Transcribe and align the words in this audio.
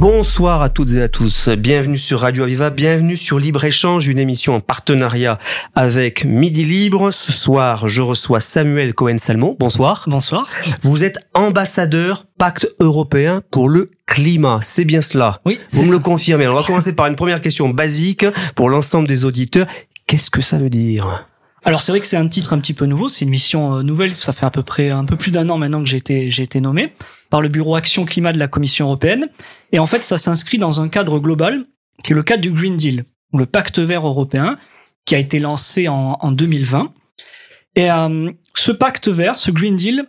Bonsoir 0.00 0.62
à 0.62 0.70
toutes 0.70 0.94
et 0.94 1.02
à 1.02 1.08
tous. 1.08 1.50
Bienvenue 1.50 1.98
sur 1.98 2.20
Radio 2.20 2.44
Aviva, 2.44 2.70
bienvenue 2.70 3.18
sur 3.18 3.38
Libre 3.38 3.64
Échange, 3.64 4.08
une 4.08 4.18
émission 4.18 4.54
en 4.54 4.60
partenariat 4.60 5.38
avec 5.74 6.24
Midi 6.24 6.64
Libre. 6.64 7.10
Ce 7.10 7.32
soir, 7.32 7.86
je 7.86 8.00
reçois 8.00 8.40
Samuel 8.40 8.94
Cohen-Salmon. 8.94 9.58
Bonsoir. 9.60 10.06
Bonsoir. 10.06 10.48
Vous 10.80 11.04
êtes 11.04 11.18
ambassadeur 11.34 12.24
Pacte 12.38 12.66
européen 12.80 13.42
pour 13.50 13.68
le 13.68 13.90
climat. 14.06 14.60
C'est 14.62 14.86
bien 14.86 15.02
cela. 15.02 15.42
Oui. 15.44 15.60
Vous 15.72 15.84
me 15.84 15.92
le 15.92 15.98
confirmez. 15.98 16.48
On 16.48 16.54
va 16.54 16.62
commencer 16.62 16.94
par 16.94 17.06
une 17.06 17.16
première 17.16 17.42
question 17.42 17.68
basique 17.68 18.24
pour 18.54 18.70
l'ensemble 18.70 19.06
des 19.06 19.26
auditeurs. 19.26 19.66
Qu'est-ce 20.06 20.30
que 20.30 20.40
ça 20.40 20.56
veut 20.56 20.70
dire? 20.70 21.26
Alors 21.64 21.82
c'est 21.82 21.92
vrai 21.92 22.00
que 22.00 22.06
c'est 22.06 22.16
un 22.16 22.26
titre 22.28 22.52
un 22.54 22.58
petit 22.58 22.72
peu 22.72 22.86
nouveau, 22.86 23.08
c'est 23.08 23.24
une 23.24 23.30
mission 23.30 23.76
euh, 23.76 23.82
nouvelle, 23.82 24.16
ça 24.16 24.32
fait 24.32 24.46
à 24.46 24.50
peu 24.50 24.62
près 24.62 24.90
un 24.90 25.04
peu 25.04 25.16
plus 25.16 25.30
d'un 25.30 25.48
an 25.50 25.58
maintenant 25.58 25.82
que 25.82 25.88
j'ai 25.88 25.98
été, 25.98 26.30
j'ai 26.30 26.42
été 26.42 26.60
nommé 26.60 26.94
par 27.28 27.42
le 27.42 27.48
bureau 27.48 27.76
Action 27.76 28.04
Climat 28.06 28.32
de 28.32 28.38
la 28.38 28.48
Commission 28.48 28.86
européenne. 28.86 29.28
Et 29.72 29.78
en 29.78 29.86
fait, 29.86 30.02
ça 30.02 30.16
s'inscrit 30.16 30.56
dans 30.58 30.80
un 30.80 30.88
cadre 30.88 31.18
global 31.18 31.64
qui 32.02 32.12
est 32.12 32.14
le 32.16 32.22
cadre 32.22 32.40
du 32.42 32.50
Green 32.50 32.76
Deal, 32.76 33.04
ou 33.32 33.38
le 33.38 33.44
pacte 33.46 33.78
vert 33.78 34.06
européen, 34.06 34.58
qui 35.04 35.14
a 35.14 35.18
été 35.18 35.38
lancé 35.38 35.86
en, 35.88 36.16
en 36.20 36.32
2020. 36.32 36.92
Et 37.76 37.90
euh, 37.90 38.30
ce 38.56 38.72
pacte 38.72 39.08
vert, 39.08 39.36
ce 39.38 39.50
Green 39.50 39.76
Deal, 39.76 40.06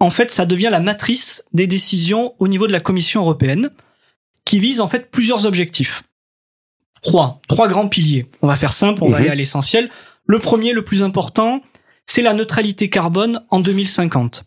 en 0.00 0.10
fait, 0.10 0.30
ça 0.30 0.44
devient 0.46 0.68
la 0.70 0.80
matrice 0.80 1.44
des 1.54 1.66
décisions 1.66 2.34
au 2.38 2.46
niveau 2.46 2.66
de 2.66 2.72
la 2.72 2.80
Commission 2.80 3.22
européenne, 3.22 3.70
qui 4.44 4.58
vise 4.60 4.80
en 4.80 4.88
fait 4.88 5.10
plusieurs 5.10 5.46
objectifs. 5.46 6.02
Trois, 7.02 7.40
trois 7.48 7.68
grands 7.68 7.88
piliers. 7.88 8.26
On 8.42 8.46
va 8.48 8.56
faire 8.56 8.74
simple, 8.74 9.02
on 9.02 9.08
va 9.08 9.16
Mhm. 9.16 9.22
aller 9.22 9.30
à 9.30 9.34
l'essentiel. 9.34 9.90
Le 10.30 10.38
premier, 10.38 10.72
le 10.72 10.84
plus 10.84 11.02
important, 11.02 11.60
c'est 12.06 12.22
la 12.22 12.34
neutralité 12.34 12.88
carbone 12.88 13.44
en 13.50 13.58
2050. 13.58 14.44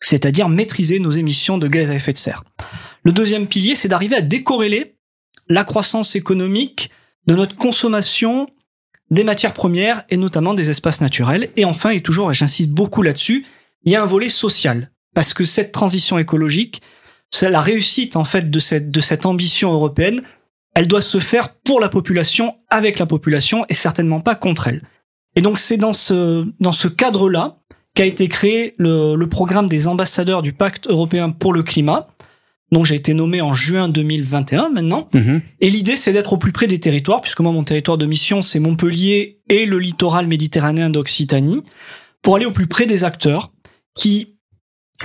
C'est-à-dire 0.00 0.48
maîtriser 0.48 1.00
nos 1.00 1.10
émissions 1.10 1.58
de 1.58 1.68
gaz 1.68 1.90
à 1.90 1.94
effet 1.96 2.14
de 2.14 2.18
serre. 2.18 2.44
Le 3.02 3.12
deuxième 3.12 3.46
pilier, 3.46 3.74
c'est 3.74 3.88
d'arriver 3.88 4.16
à 4.16 4.22
décorréler 4.22 4.96
la 5.48 5.64
croissance 5.64 6.16
économique 6.16 6.88
de 7.26 7.34
notre 7.34 7.56
consommation 7.56 8.48
des 9.10 9.22
matières 9.22 9.52
premières 9.52 10.02
et 10.08 10.16
notamment 10.16 10.54
des 10.54 10.70
espaces 10.70 11.02
naturels. 11.02 11.50
Et 11.56 11.66
enfin, 11.66 11.90
et 11.90 12.00
toujours, 12.00 12.30
et 12.30 12.34
j'insiste 12.34 12.70
beaucoup 12.70 13.02
là-dessus, 13.02 13.44
il 13.82 13.92
y 13.92 13.96
a 13.96 14.02
un 14.02 14.06
volet 14.06 14.30
social. 14.30 14.92
Parce 15.14 15.34
que 15.34 15.44
cette 15.44 15.72
transition 15.72 16.18
écologique, 16.18 16.80
c'est 17.30 17.50
la 17.50 17.60
réussite, 17.60 18.16
en 18.16 18.24
fait, 18.24 18.50
de 18.50 18.58
cette, 18.58 18.90
de 18.90 19.00
cette 19.02 19.26
ambition 19.26 19.74
européenne, 19.74 20.22
elle 20.74 20.88
doit 20.88 21.02
se 21.02 21.18
faire 21.18 21.54
pour 21.54 21.80
la 21.80 21.90
population, 21.90 22.56
avec 22.70 22.98
la 22.98 23.04
population, 23.04 23.66
et 23.68 23.74
certainement 23.74 24.22
pas 24.22 24.36
contre 24.36 24.68
elle. 24.68 24.80
Et 25.36 25.40
donc, 25.40 25.58
c'est 25.58 25.76
dans 25.76 25.92
ce, 25.92 26.46
dans 26.60 26.72
ce 26.72 26.88
cadre-là 26.88 27.58
qu'a 27.94 28.06
été 28.06 28.28
créé 28.28 28.74
le, 28.78 29.14
le 29.16 29.26
programme 29.28 29.68
des 29.68 29.88
ambassadeurs 29.88 30.42
du 30.42 30.52
pacte 30.52 30.88
européen 30.88 31.30
pour 31.30 31.52
le 31.52 31.62
climat, 31.62 32.08
dont 32.70 32.84
j'ai 32.84 32.94
été 32.94 33.12
nommé 33.12 33.42
en 33.42 33.52
juin 33.52 33.88
2021 33.88 34.70
maintenant. 34.70 35.08
Et 35.60 35.68
l'idée, 35.70 35.96
c'est 35.96 36.12
d'être 36.12 36.32
au 36.32 36.38
plus 36.38 36.52
près 36.52 36.66
des 36.66 36.80
territoires, 36.80 37.20
puisque 37.20 37.40
moi, 37.40 37.52
mon 37.52 37.64
territoire 37.64 37.98
de 37.98 38.06
mission, 38.06 38.40
c'est 38.40 38.58
Montpellier 38.58 39.40
et 39.48 39.66
le 39.66 39.78
littoral 39.78 40.26
méditerranéen 40.26 40.88
d'Occitanie, 40.88 41.62
pour 42.22 42.36
aller 42.36 42.46
au 42.46 42.50
plus 42.50 42.66
près 42.66 42.86
des 42.86 43.04
acteurs 43.04 43.52
qui, 43.94 44.31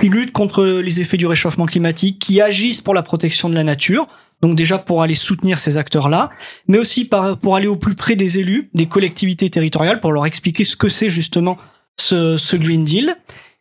qui 0.00 0.08
luttent 0.08 0.32
contre 0.32 0.64
les 0.64 1.00
effets 1.00 1.16
du 1.16 1.26
réchauffement 1.26 1.66
climatique, 1.66 2.18
qui 2.18 2.40
agissent 2.40 2.80
pour 2.80 2.94
la 2.94 3.02
protection 3.02 3.48
de 3.48 3.54
la 3.54 3.64
nature, 3.64 4.06
donc 4.40 4.56
déjà 4.56 4.78
pour 4.78 5.02
aller 5.02 5.14
soutenir 5.14 5.58
ces 5.58 5.76
acteurs-là, 5.76 6.30
mais 6.68 6.78
aussi 6.78 7.04
pour 7.40 7.56
aller 7.56 7.66
au 7.66 7.76
plus 7.76 7.94
près 7.94 8.14
des 8.16 8.38
élus, 8.38 8.70
des 8.74 8.86
collectivités 8.86 9.50
territoriales, 9.50 10.00
pour 10.00 10.12
leur 10.12 10.26
expliquer 10.26 10.64
ce 10.64 10.76
que 10.76 10.88
c'est 10.88 11.10
justement 11.10 11.56
ce, 11.96 12.36
ce 12.36 12.56
Green 12.56 12.84
Deal, 12.84 13.16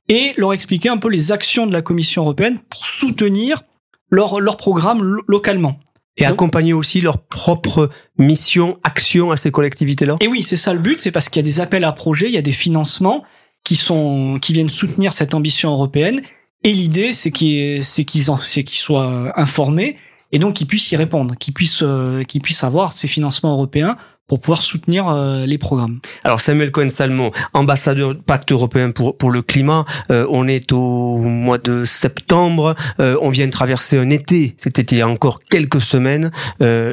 et 0.09 0.33
leur 0.37 0.53
expliquer 0.53 0.89
un 0.89 0.97
peu 0.97 1.09
les 1.09 1.31
actions 1.31 1.67
de 1.67 1.73
la 1.73 1.81
Commission 1.81 2.21
européenne 2.23 2.59
pour 2.69 2.85
soutenir 2.85 3.63
leur, 4.09 4.39
leur 4.39 4.55
programme 4.57 5.03
lo- 5.03 5.23
localement. 5.27 5.79
Et 6.15 6.23
Donc- 6.23 6.33
accompagner 6.33 6.73
aussi 6.73 7.01
leur 7.01 7.17
propre 7.25 7.89
mission, 8.17 8.79
action 8.83 9.31
à 9.31 9.37
ces 9.37 9.51
collectivités-là? 9.51 10.15
Et 10.21 10.27
oui, 10.27 10.43
c'est 10.43 10.55
ça 10.57 10.73
le 10.73 10.79
but, 10.79 11.01
c'est 11.01 11.11
parce 11.11 11.27
qu'il 11.29 11.41
y 11.41 11.45
a 11.45 11.49
des 11.51 11.59
appels 11.59 11.83
à 11.83 11.91
projets, 11.91 12.27
il 12.27 12.33
y 12.33 12.37
a 12.37 12.41
des 12.41 12.51
financements 12.51 13.23
qui 13.67 13.75
sont 13.75 14.39
qui 14.41 14.53
viennent 14.53 14.69
soutenir 14.69 15.11
cette 15.11 15.33
ambition 15.33 15.71
européenne. 15.71 16.21
Et 16.63 16.71
l'idée, 16.71 17.11
c'est 17.11 17.31
qu'ils 17.31 17.83
c'est 17.83 18.05
qu'ils 18.05 18.31
en 18.31 18.37
c'est 18.37 18.63
qu'ils 18.63 18.79
soient 18.79 19.33
informés 19.35 19.97
et 20.31 20.39
donc 20.39 20.53
qu'ils 20.53 20.67
puissent 20.67 20.89
y 20.93 20.95
répondre, 20.95 21.35
qu'ils 21.35 21.53
puissent 21.53 21.83
euh, 21.83 22.23
qu'ils 22.23 22.41
puissent 22.41 22.63
avoir 22.63 22.93
ces 22.93 23.09
financements 23.09 23.51
européens 23.51 23.97
pour 24.27 24.39
pouvoir 24.39 24.61
soutenir 24.61 25.07
euh, 25.07 25.45
les 25.45 25.57
programmes. 25.57 25.99
Alors 26.23 26.41
Samuel 26.41 26.71
Cohen-Salmon, 26.71 27.31
ambassadeur 27.53 28.13
du 28.13 28.21
Pacte 28.21 28.51
européen 28.51 28.91
pour 28.91 29.17
pour 29.17 29.31
le 29.31 29.41
climat, 29.41 29.85
euh, 30.11 30.27
on 30.29 30.47
est 30.47 30.71
au 30.73 31.17
mois 31.19 31.57
de 31.57 31.85
septembre, 31.85 32.75
euh, 32.99 33.17
on 33.21 33.29
vient 33.29 33.45
de 33.45 33.51
traverser 33.51 33.97
un 33.97 34.09
été, 34.09 34.55
c'était 34.57 34.81
il 34.81 34.97
y 34.97 35.01
a 35.01 35.07
encore 35.07 35.39
quelques 35.39 35.81
semaines, 35.81 36.31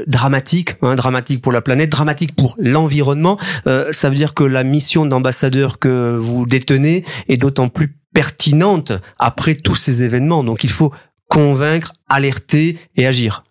dramatique, 0.06 0.77
hein, 0.83 0.94
dramatique 0.94 1.43
pour 1.43 1.53
la 1.53 1.61
planète, 1.61 1.91
dramatique 1.91 2.34
pour 2.34 2.55
l'environnement. 2.59 3.39
Ça 3.65 4.11
veut 4.11 4.17
dire 4.17 4.34
que 4.34 4.44
la 4.44 4.62
mission 4.62 5.06
d'ambassadeur 5.06 5.78
que 5.78 6.17
vous 6.17 6.47
détenez 6.47 7.05
est 7.28 7.37
d'autant 7.37 7.69
plus 7.69 7.97
pertinente 8.15 8.93
après 9.19 9.55
tous 9.55 9.75
ces 9.75 10.03
événements. 10.03 10.44
Donc 10.44 10.65
il 10.65 10.71
faut 10.71 10.93
convaincre, 11.28 11.93
alerter 12.09 12.78
et 12.97 13.06
agir. 13.06 13.43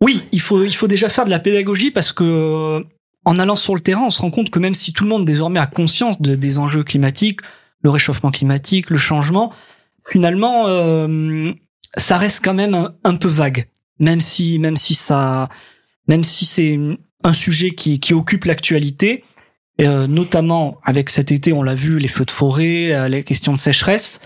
Oui, 0.00 0.22
il 0.32 0.40
faut 0.40 0.64
il 0.64 0.74
faut 0.74 0.88
déjà 0.88 1.08
faire 1.08 1.24
de 1.24 1.30
la 1.30 1.38
pédagogie 1.38 1.90
parce 1.90 2.12
que 2.12 2.24
euh, 2.24 2.84
en 3.24 3.38
allant 3.38 3.56
sur 3.56 3.74
le 3.74 3.80
terrain, 3.80 4.04
on 4.06 4.10
se 4.10 4.20
rend 4.20 4.30
compte 4.30 4.50
que 4.50 4.58
même 4.58 4.74
si 4.74 4.92
tout 4.92 5.04
le 5.04 5.10
monde 5.10 5.24
désormais 5.24 5.58
a 5.60 5.66
conscience 5.66 6.20
de- 6.20 6.36
des 6.36 6.58
enjeux 6.58 6.84
climatiques, 6.84 7.40
le 7.82 7.90
réchauffement 7.90 8.30
climatique, 8.30 8.90
le 8.90 8.98
changement, 8.98 9.52
finalement, 10.08 10.66
euh, 10.68 11.52
ça 11.96 12.18
reste 12.18 12.44
quand 12.44 12.54
même 12.54 12.90
un, 13.04 13.14
peu 13.16 13.28
vague. 13.28 13.68
Même 13.98 14.20
si 14.20 14.58
même 14.58 14.76
si 14.76 14.94
ça 14.94 15.48
même 16.08 16.24
si 16.24 16.44
c'est 16.44 16.78
un 17.24 17.32
sujet 17.32 17.70
qui 17.70 17.98
qui 17.98 18.12
occupe 18.12 18.44
l'actualité, 18.44 19.24
euh, 19.80 20.06
notamment 20.06 20.78
avec 20.84 21.10
cet 21.10 21.32
été, 21.32 21.52
on 21.52 21.62
l'a 21.62 21.74
vu, 21.74 21.98
les 21.98 22.08
feux 22.08 22.24
de 22.26 22.30
forêt, 22.30 22.92
euh, 22.92 23.08
les 23.08 23.24
questions 23.24 23.52
de 23.52 23.58
sécheresse, 23.58 24.20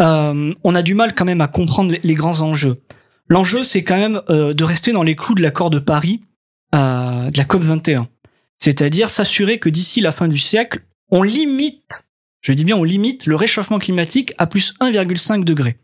euh, 0.00 0.52
on 0.64 0.74
a 0.74 0.82
du 0.82 0.94
mal 0.94 1.14
quand 1.14 1.24
même 1.24 1.40
à 1.40 1.48
comprendre 1.48 1.94
les 2.02 2.14
grands 2.14 2.40
enjeux. 2.40 2.80
L'enjeu, 3.32 3.64
c'est 3.64 3.82
quand 3.82 3.96
même 3.96 4.20
euh, 4.28 4.52
de 4.52 4.62
rester 4.62 4.92
dans 4.92 5.02
les 5.02 5.16
clous 5.16 5.34
de 5.34 5.40
l'accord 5.40 5.70
de 5.70 5.78
Paris, 5.78 6.20
euh, 6.74 7.30
de 7.30 7.38
la 7.38 7.44
COP 7.44 7.62
21. 7.62 8.06
C'est-à-dire 8.58 9.08
s'assurer 9.08 9.58
que 9.58 9.70
d'ici 9.70 10.02
la 10.02 10.12
fin 10.12 10.28
du 10.28 10.36
siècle, 10.36 10.82
on 11.10 11.22
limite, 11.22 12.04
je 12.42 12.52
dis 12.52 12.64
bien 12.64 12.76
on 12.76 12.84
limite 12.84 13.24
le 13.24 13.34
réchauffement 13.34 13.78
climatique 13.78 14.34
à 14.36 14.46
plus 14.46 14.74
1,5 14.80 15.44
degré. 15.44 15.78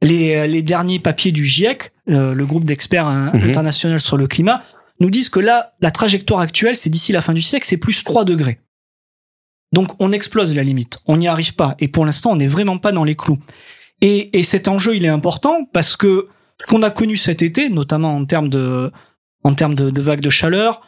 Les, 0.00 0.34
euh, 0.34 0.46
les 0.46 0.62
derniers 0.62 0.98
papiers 0.98 1.30
du 1.30 1.44
GIEC, 1.44 1.92
euh, 2.08 2.32
le 2.32 2.46
groupe 2.46 2.64
d'experts 2.64 3.04
Mhm. 3.04 3.50
international 3.50 4.00
sur 4.00 4.16
le 4.16 4.26
climat, 4.26 4.64
nous 4.98 5.10
disent 5.10 5.28
que 5.28 5.40
là, 5.40 5.74
la 5.80 5.90
trajectoire 5.90 6.40
actuelle, 6.40 6.74
c'est 6.74 6.88
d'ici 6.88 7.12
la 7.12 7.20
fin 7.20 7.34
du 7.34 7.42
siècle, 7.42 7.66
c'est 7.68 7.76
plus 7.76 8.02
3 8.02 8.24
degrés. 8.24 8.60
Donc 9.74 9.92
on 10.00 10.10
explose 10.10 10.54
la 10.56 10.62
limite, 10.62 11.00
on 11.04 11.18
n'y 11.18 11.28
arrive 11.28 11.54
pas, 11.54 11.76
et 11.80 11.88
pour 11.88 12.06
l'instant, 12.06 12.30
on 12.30 12.36
n'est 12.36 12.46
vraiment 12.46 12.78
pas 12.78 12.92
dans 12.92 13.04
les 13.04 13.14
clous. 13.14 13.38
Et, 14.00 14.38
et 14.38 14.42
cet 14.42 14.68
enjeu, 14.68 14.96
il 14.96 15.04
est 15.04 15.08
important 15.08 15.68
parce 15.70 15.96
que 15.96 16.28
qu'on 16.66 16.82
a 16.82 16.90
connu 16.90 17.16
cet 17.16 17.42
été, 17.42 17.68
notamment 17.68 18.16
en 18.16 18.24
termes 18.24 18.48
de, 18.48 18.90
en 19.44 19.54
termes 19.54 19.74
de, 19.74 19.90
de 19.90 20.00
vagues 20.00 20.20
de 20.20 20.30
chaleur, 20.30 20.82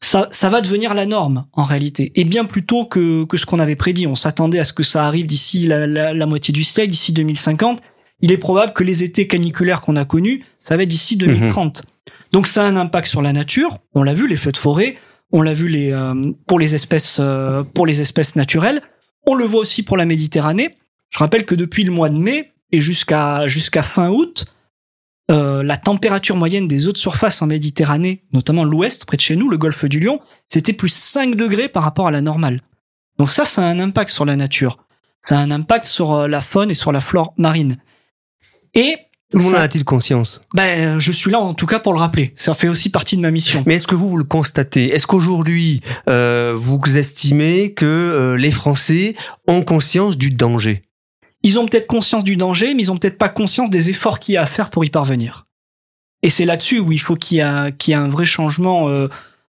ça, 0.00 0.28
ça 0.30 0.50
va 0.50 0.60
devenir 0.60 0.94
la 0.94 1.06
norme 1.06 1.46
en 1.52 1.64
réalité. 1.64 2.12
Et 2.14 2.24
bien 2.24 2.44
plus 2.44 2.64
tôt 2.64 2.84
que, 2.84 3.24
que 3.24 3.36
ce 3.36 3.46
qu'on 3.46 3.58
avait 3.58 3.76
prédit. 3.76 4.06
On 4.06 4.14
s'attendait 4.14 4.58
à 4.58 4.64
ce 4.64 4.72
que 4.72 4.82
ça 4.82 5.06
arrive 5.06 5.26
d'ici 5.26 5.66
la, 5.66 5.86
la, 5.86 6.12
la 6.12 6.26
moitié 6.26 6.52
du 6.52 6.64
siècle, 6.64 6.90
d'ici 6.90 7.12
2050. 7.12 7.80
Il 8.20 8.32
est 8.32 8.36
probable 8.36 8.72
que 8.72 8.84
les 8.84 9.02
étés 9.02 9.26
caniculaires 9.26 9.82
qu'on 9.82 9.96
a 9.96 10.04
connus, 10.04 10.44
ça 10.58 10.76
va 10.76 10.82
être 10.82 10.88
d'ici 10.88 11.16
2030. 11.16 11.84
Donc 12.32 12.46
ça 12.46 12.64
a 12.64 12.68
un 12.68 12.76
impact 12.76 13.08
sur 13.08 13.22
la 13.22 13.32
nature. 13.32 13.78
On 13.94 14.02
l'a 14.02 14.14
vu, 14.14 14.26
les 14.26 14.36
feux 14.36 14.52
de 14.52 14.56
forêt. 14.56 14.96
On 15.32 15.42
l'a 15.42 15.54
vu 15.54 15.68
les, 15.68 15.92
euh, 15.92 16.32
pour 16.46 16.58
les 16.58 16.74
espèces, 16.74 17.18
euh, 17.20 17.62
pour 17.62 17.86
les 17.86 18.00
espèces 18.00 18.36
naturelles. 18.36 18.82
On 19.26 19.34
le 19.34 19.44
voit 19.44 19.60
aussi 19.60 19.82
pour 19.82 19.96
la 19.96 20.04
Méditerranée. 20.04 20.76
Je 21.10 21.18
rappelle 21.18 21.44
que 21.44 21.54
depuis 21.54 21.84
le 21.84 21.90
mois 21.90 22.08
de 22.08 22.16
mai 22.16 22.52
et 22.72 22.80
jusqu'à 22.80 23.46
jusqu'à 23.46 23.82
fin 23.82 24.10
août, 24.10 24.46
euh, 25.30 25.62
la 25.62 25.76
température 25.76 26.36
moyenne 26.36 26.68
des 26.68 26.86
eaux 26.88 26.92
de 26.92 26.96
surface 26.96 27.42
en 27.42 27.46
Méditerranée, 27.46 28.22
notamment 28.32 28.64
l'ouest, 28.64 29.04
près 29.04 29.16
de 29.16 29.22
chez 29.22 29.36
nous, 29.36 29.50
le 29.50 29.58
golfe 29.58 29.84
du 29.84 29.98
Lion, 29.98 30.20
c'était 30.48 30.72
plus 30.72 30.92
5 30.92 31.34
degrés 31.34 31.68
par 31.68 31.82
rapport 31.82 32.06
à 32.06 32.10
la 32.10 32.20
normale. 32.20 32.60
Donc 33.18 33.30
ça, 33.30 33.44
ça 33.44 33.62
a 33.62 33.64
un 33.66 33.80
impact 33.80 34.10
sur 34.10 34.24
la 34.24 34.36
nature. 34.36 34.78
Ça 35.22 35.38
a 35.38 35.40
un 35.40 35.50
impact 35.50 35.86
sur 35.86 36.12
euh, 36.12 36.28
la 36.28 36.40
faune 36.40 36.70
et 36.70 36.74
sur 36.74 36.92
la 36.92 37.00
flore 37.00 37.34
marine. 37.36 37.76
Et 38.74 38.96
Tout 39.32 39.38
le 39.38 39.44
monde 39.44 39.54
en 39.56 39.58
a-t-il 39.58 39.84
conscience? 39.84 40.42
Ben, 40.54 41.00
je 41.00 41.10
suis 41.10 41.30
là 41.32 41.40
en 41.40 41.54
tout 41.54 41.66
cas 41.66 41.80
pour 41.80 41.92
le 41.92 41.98
rappeler. 41.98 42.32
Ça 42.36 42.54
fait 42.54 42.68
aussi 42.68 42.90
partie 42.90 43.16
de 43.16 43.22
ma 43.22 43.32
mission. 43.32 43.64
Mais 43.66 43.74
est-ce 43.74 43.88
que 43.88 43.96
vous, 43.96 44.08
vous 44.08 44.18
le 44.18 44.24
constatez? 44.24 44.94
Est-ce 44.94 45.06
qu'aujourd'hui, 45.08 45.80
euh, 46.08 46.52
vous 46.54 46.78
estimez 46.96 47.72
que 47.72 47.84
euh, 47.86 48.36
les 48.36 48.52
Français 48.52 49.16
ont 49.48 49.62
conscience 49.62 50.16
du 50.16 50.30
danger? 50.30 50.82
Ils 51.42 51.58
ont 51.58 51.66
peut-être 51.66 51.86
conscience 51.86 52.24
du 52.24 52.36
danger, 52.36 52.74
mais 52.74 52.82
ils 52.82 52.90
ont 52.90 52.96
peut-être 52.96 53.18
pas 53.18 53.28
conscience 53.28 53.70
des 53.70 53.90
efforts 53.90 54.18
qu'il 54.18 54.34
y 54.34 54.38
a 54.38 54.42
à 54.42 54.46
faire 54.46 54.70
pour 54.70 54.84
y 54.84 54.90
parvenir. 54.90 55.46
Et 56.22 56.30
c'est 56.30 56.44
là-dessus 56.44 56.80
où 56.80 56.92
il 56.92 57.00
faut 57.00 57.14
qu'il 57.14 57.38
y, 57.38 57.40
a, 57.40 57.70
qu'il 57.70 57.92
y 57.92 57.94
ait 57.94 58.00
un 58.00 58.08
vrai 58.08 58.24
changement 58.24 58.88
euh, 58.88 59.08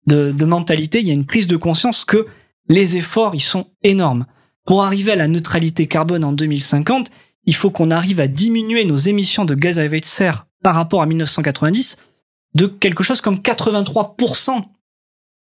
de, 0.06 0.32
de 0.32 0.44
mentalité. 0.44 1.00
Il 1.00 1.06
y 1.06 1.10
a 1.10 1.14
une 1.14 1.26
prise 1.26 1.46
de 1.46 1.56
conscience 1.56 2.04
que 2.04 2.26
les 2.68 2.96
efforts, 2.96 3.34
ils 3.34 3.40
sont 3.40 3.70
énormes. 3.82 4.26
Pour 4.64 4.84
arriver 4.84 5.12
à 5.12 5.16
la 5.16 5.28
neutralité 5.28 5.88
carbone 5.88 6.24
en 6.24 6.32
2050, 6.32 7.10
il 7.44 7.54
faut 7.54 7.70
qu'on 7.70 7.90
arrive 7.90 8.20
à 8.20 8.28
diminuer 8.28 8.84
nos 8.84 8.96
émissions 8.96 9.44
de 9.44 9.54
gaz 9.54 9.78
à 9.78 9.84
effet 9.84 10.00
de 10.00 10.04
serre 10.04 10.46
par 10.62 10.74
rapport 10.74 11.02
à 11.02 11.06
1990 11.06 11.98
de 12.54 12.66
quelque 12.66 13.02
chose 13.02 13.20
comme 13.20 13.36
83% 13.36 14.64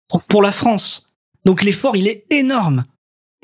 pour, 0.08 0.24
pour 0.24 0.42
la 0.42 0.52
France. 0.52 1.14
Donc 1.44 1.62
l'effort, 1.62 1.96
il 1.96 2.06
est 2.06 2.24
énorme. 2.30 2.84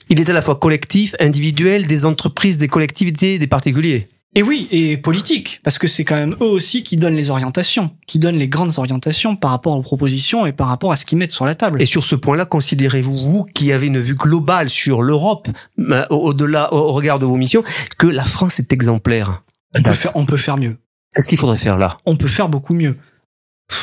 Il 0.08 0.20
est 0.20 0.30
à 0.30 0.32
la 0.32 0.42
fois 0.42 0.56
collectif, 0.56 1.16
individuel, 1.18 1.86
des 1.86 2.06
entreprises, 2.06 2.58
des 2.58 2.68
collectivités, 2.68 3.38
des 3.38 3.46
particuliers. 3.46 4.08
Et 4.36 4.42
oui, 4.42 4.68
et 4.70 4.98
politique, 4.98 5.60
parce 5.64 5.78
que 5.78 5.86
c'est 5.86 6.04
quand 6.04 6.14
même 6.14 6.36
eux 6.42 6.46
aussi 6.46 6.82
qui 6.82 6.98
donnent 6.98 7.16
les 7.16 7.30
orientations, 7.30 7.90
qui 8.06 8.18
donnent 8.18 8.36
les 8.36 8.48
grandes 8.48 8.78
orientations 8.78 9.34
par 9.34 9.50
rapport 9.50 9.74
aux 9.74 9.80
propositions 9.82 10.44
et 10.44 10.52
par 10.52 10.68
rapport 10.68 10.92
à 10.92 10.96
ce 10.96 11.06
qu'ils 11.06 11.16
mettent 11.16 11.32
sur 11.32 11.46
la 11.46 11.54
table. 11.54 11.80
Et 11.80 11.86
sur 11.86 12.04
ce 12.04 12.14
point-là, 12.14 12.44
considérez-vous, 12.44 13.16
vous, 13.16 13.44
qui 13.54 13.72
avez 13.72 13.86
une 13.86 13.98
vue 13.98 14.14
globale 14.14 14.68
sur 14.68 15.02
l'Europe, 15.02 15.48
euh, 15.78 16.04
au-delà, 16.10 16.72
au 16.74 16.92
regard 16.92 17.18
de 17.18 17.24
vos 17.24 17.36
missions, 17.36 17.64
que 17.96 18.06
la 18.06 18.24
France 18.24 18.60
est 18.60 18.74
exemplaire? 18.74 19.42
On 19.74 19.82
peut, 19.82 19.94
faire, 19.94 20.12
on 20.14 20.26
peut 20.26 20.36
faire 20.36 20.58
mieux. 20.58 20.76
Qu'est-ce 21.14 21.28
qu'il 21.28 21.38
faudrait 21.38 21.56
faire 21.56 21.78
là? 21.78 21.96
On 22.04 22.16
peut 22.16 22.28
faire 22.28 22.50
beaucoup 22.50 22.74
mieux. 22.74 22.96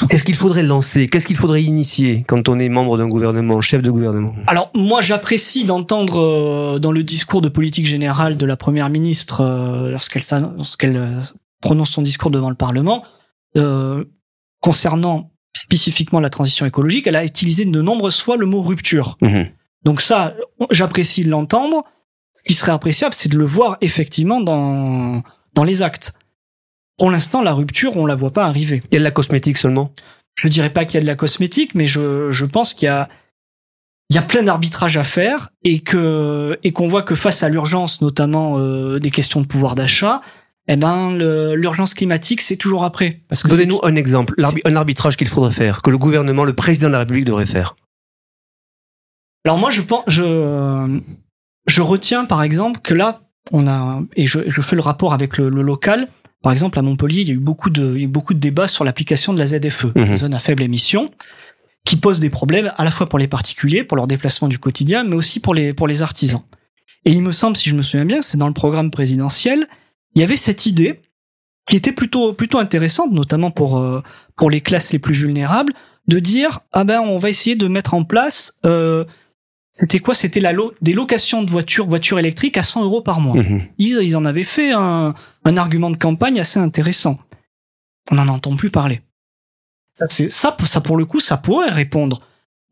Qu'est-ce 0.09 0.23
qu'il 0.23 0.35
faudrait 0.35 0.63
lancer? 0.63 1.07
Qu'est-ce 1.07 1.27
qu'il 1.27 1.35
faudrait 1.35 1.63
initier 1.63 2.23
quand 2.27 2.47
on 2.47 2.57
est 2.57 2.69
membre 2.69 2.97
d'un 2.97 3.07
gouvernement, 3.07 3.59
chef 3.61 3.81
de 3.81 3.91
gouvernement? 3.91 4.33
Alors 4.47 4.71
moi 4.73 5.01
j'apprécie 5.01 5.65
d'entendre 5.65 6.19
euh, 6.19 6.79
dans 6.79 6.91
le 6.91 7.03
discours 7.03 7.41
de 7.41 7.49
politique 7.49 7.85
générale 7.85 8.37
de 8.37 8.45
la 8.45 8.55
première 8.55 8.89
ministre 8.89 9.41
euh, 9.41 9.91
lorsqu'elle 9.91 10.23
lorsqu'elle 10.57 10.95
euh, 10.95 11.21
prononce 11.61 11.91
son 11.91 12.01
discours 12.01 12.31
devant 12.31 12.49
le 12.49 12.55
Parlement 12.55 13.03
concernant 14.61 15.31
spécifiquement 15.55 16.19
la 16.19 16.31
transition 16.31 16.65
écologique, 16.65 17.05
elle 17.05 17.15
a 17.15 17.23
utilisé 17.23 17.65
de 17.65 17.81
nombreuses 17.81 18.19
fois 18.19 18.35
le 18.35 18.47
mot 18.47 18.63
rupture. 18.63 19.17
Mhm. 19.21 19.47
Donc 19.83 20.01
ça 20.01 20.35
j'apprécie 20.71 21.23
de 21.23 21.29
l'entendre. 21.29 21.83
Ce 22.33 22.41
qui 22.41 22.53
serait 22.53 22.71
appréciable, 22.71 23.13
c'est 23.13 23.29
de 23.29 23.37
le 23.37 23.45
voir 23.45 23.77
effectivement 23.81 24.39
dans 24.39 25.21
dans 25.53 25.63
les 25.63 25.83
actes. 25.83 26.13
Pour 26.97 27.09
l'instant, 27.11 27.41
la 27.41 27.53
rupture, 27.53 27.97
on 27.97 28.05
la 28.05 28.15
voit 28.15 28.31
pas 28.31 28.45
arriver. 28.45 28.83
Il 28.91 28.93
y 28.93 28.97
a 28.97 28.99
de 28.99 29.03
la 29.03 29.11
cosmétique 29.11 29.57
seulement? 29.57 29.91
Je 30.35 30.47
dirais 30.47 30.71
pas 30.71 30.85
qu'il 30.85 30.95
y 30.95 30.97
a 30.97 31.01
de 31.01 31.07
la 31.07 31.15
cosmétique, 31.15 31.75
mais 31.75 31.87
je, 31.87 32.31
je 32.31 32.45
pense 32.45 32.73
qu'il 32.73 32.87
y 32.87 32.89
a, 32.89 33.09
il 34.09 34.15
y 34.15 34.19
a 34.19 34.21
plein 34.21 34.43
d'arbitrages 34.43 34.97
à 34.97 35.03
faire 35.03 35.49
et 35.63 35.79
que 35.79 36.57
et 36.63 36.71
qu'on 36.71 36.87
voit 36.87 37.03
que 37.03 37.15
face 37.15 37.43
à 37.43 37.49
l'urgence, 37.49 38.01
notamment 38.01 38.57
euh, 38.57 38.99
des 38.99 39.11
questions 39.11 39.41
de 39.41 39.47
pouvoir 39.47 39.75
d'achat, 39.75 40.21
eh 40.67 40.75
ben 40.75 41.15
l'urgence 41.55 41.93
climatique 41.93 42.41
c'est 42.41 42.57
toujours 42.57 42.83
après. 42.83 43.21
Donnez-nous 43.45 43.79
un 43.83 43.95
exemple, 43.95 44.35
un 44.65 44.75
arbitrage 44.75 45.17
qu'il 45.17 45.27
faudrait 45.27 45.51
faire, 45.51 45.81
que 45.81 45.89
le 45.89 45.97
gouvernement, 45.97 46.45
le 46.45 46.53
président 46.53 46.87
de 46.87 46.93
la 46.93 46.99
République 46.99 47.25
devrait 47.25 47.45
faire. 47.45 47.75
Alors 49.45 49.57
moi 49.57 49.71
je 49.71 49.81
pense, 49.81 50.03
je 50.07 50.99
je 51.67 51.81
retiens 51.81 52.25
par 52.25 52.43
exemple 52.43 52.79
que 52.81 52.93
là 52.93 53.21
on 53.51 53.67
a 53.67 54.01
et 54.15 54.25
je, 54.25 54.39
je 54.47 54.61
fais 54.61 54.75
le 54.75 54.81
rapport 54.81 55.13
avec 55.13 55.37
le, 55.37 55.49
le 55.49 55.61
local. 55.61 56.07
Par 56.43 56.51
exemple, 56.51 56.77
à 56.77 56.81
Montpellier, 56.83 57.21
il 57.21 57.27
y 57.29 57.31
a 57.31 57.33
eu 57.33 57.39
beaucoup 57.39 57.69
de, 57.71 57.93
il 57.95 57.97
y 57.97 58.01
a 58.01 58.03
eu 58.03 58.07
beaucoup 58.07 58.33
de 58.35 58.39
débats 58.39 58.67
sur 58.67 58.83
l'application 58.83 59.33
de 59.33 59.39
la 59.39 59.47
ZFE, 59.47 59.85
Mhm. 59.95 60.05
la 60.09 60.15
zone 60.15 60.33
à 60.35 60.39
faible 60.39 60.61
émission, 60.61 61.07
qui 61.85 61.95
pose 61.95 62.19
des 62.19 62.29
problèmes 62.29 62.71
à 62.77 62.83
la 62.85 62.91
fois 62.91 63.09
pour 63.09 63.17
les 63.17 63.27
particuliers, 63.27 63.83
pour 63.83 63.97
leur 63.97 64.07
déplacement 64.07 64.47
du 64.49 64.59
quotidien, 64.59 65.03
mais 65.03 65.15
aussi 65.15 65.39
pour 65.39 65.55
les, 65.55 65.73
pour 65.73 65.87
les 65.87 66.01
artisans. 66.01 66.41
Et 67.05 67.11
il 67.11 67.21
me 67.21 67.31
semble, 67.31 67.57
si 67.57 67.69
je 67.69 67.75
me 67.75 67.81
souviens 67.81 68.05
bien, 68.05 68.21
c'est 68.21 68.37
dans 68.37 68.47
le 68.47 68.53
programme 68.53 68.91
présidentiel, 68.91 69.67
il 70.15 70.21
y 70.21 70.23
avait 70.23 70.37
cette 70.37 70.65
idée 70.65 71.01
qui 71.69 71.75
était 71.77 71.91
plutôt, 71.93 72.33
plutôt 72.33 72.57
intéressante, 72.59 73.11
notamment 73.11 73.49
pour, 73.51 73.77
euh, 73.77 74.01
pour 74.37 74.49
les 74.49 74.61
classes 74.61 74.91
les 74.93 74.99
plus 74.99 75.13
vulnérables, 75.15 75.73
de 76.07 76.19
dire, 76.19 76.59
ah 76.73 76.83
ben, 76.83 76.99
on 76.99 77.19
va 77.19 77.29
essayer 77.29 77.55
de 77.55 77.67
mettre 77.69 77.93
en 77.93 78.03
place, 78.03 78.53
euh, 78.65 79.05
c'était 79.75 79.99
quoi? 79.99 80.13
C'était 80.13 80.39
la 80.39 80.53
lo- 80.53 80.73
des 80.81 80.93
locations 80.93 81.43
de 81.43 81.49
voitures, 81.51 81.87
voitures 81.87 82.19
électriques 82.19 82.57
à 82.57 82.63
100 82.63 82.83
euros 82.83 83.01
par 83.01 83.19
mois 83.19 83.35
Mhm. 83.35 83.61
ils, 83.79 83.97
ils 84.03 84.15
en 84.15 84.23
avaient 84.23 84.43
fait 84.43 84.71
un, 84.71 85.13
un 85.45 85.57
argument 85.57 85.89
de 85.89 85.97
campagne 85.97 86.39
assez 86.39 86.59
intéressant. 86.59 87.17
On 88.11 88.15
n'en 88.15 88.27
entend 88.27 88.55
plus 88.55 88.69
parler. 88.69 89.01
Ça, 89.95 90.05
c'est- 90.09 90.31
ça, 90.31 90.55
ça, 90.65 90.79
pour 90.81 90.95
le 90.97 91.05
coup, 91.05 91.19
ça 91.19 91.37
pourrait 91.37 91.69
répondre 91.69 92.21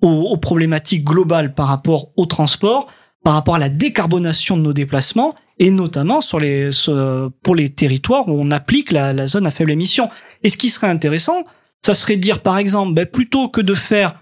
aux, 0.02 0.08
aux 0.10 0.38
problématiques 0.38 1.04
globales 1.04 1.54
par 1.54 1.68
rapport 1.68 2.12
au 2.18 2.26
transport, 2.26 2.88
par 3.24 3.34
rapport 3.34 3.56
à 3.56 3.60
la 3.60 3.70
décarbonation 3.70 4.56
de 4.58 4.62
nos 4.62 4.74
déplacements, 4.74 5.36
et 5.60 5.70
notamment 5.72 6.22
sur 6.22 6.40
les, 6.40 6.72
sur- 6.72 7.32
pour 7.44 7.56
les 7.56 7.70
territoires 7.70 8.28
où 8.28 8.32
on 8.40 8.50
applique 8.52 8.92
la, 8.92 9.14
la 9.14 9.28
zone 9.28 9.46
à 9.48 9.52
faible 9.52 9.72
émission. 9.72 10.10
Et 10.44 10.50
ce 10.50 10.58
qui 10.58 10.70
serait 10.70 10.88
intéressant, 10.88 11.46
ça 11.86 11.94
serait 11.96 12.16
de 12.16 12.22
dire, 12.22 12.42
par 12.42 12.58
exemple, 12.60 12.94
ben, 12.94 13.06
plutôt 13.06 13.48
que 13.50 13.62
de 13.62 13.74
faire 13.76 14.20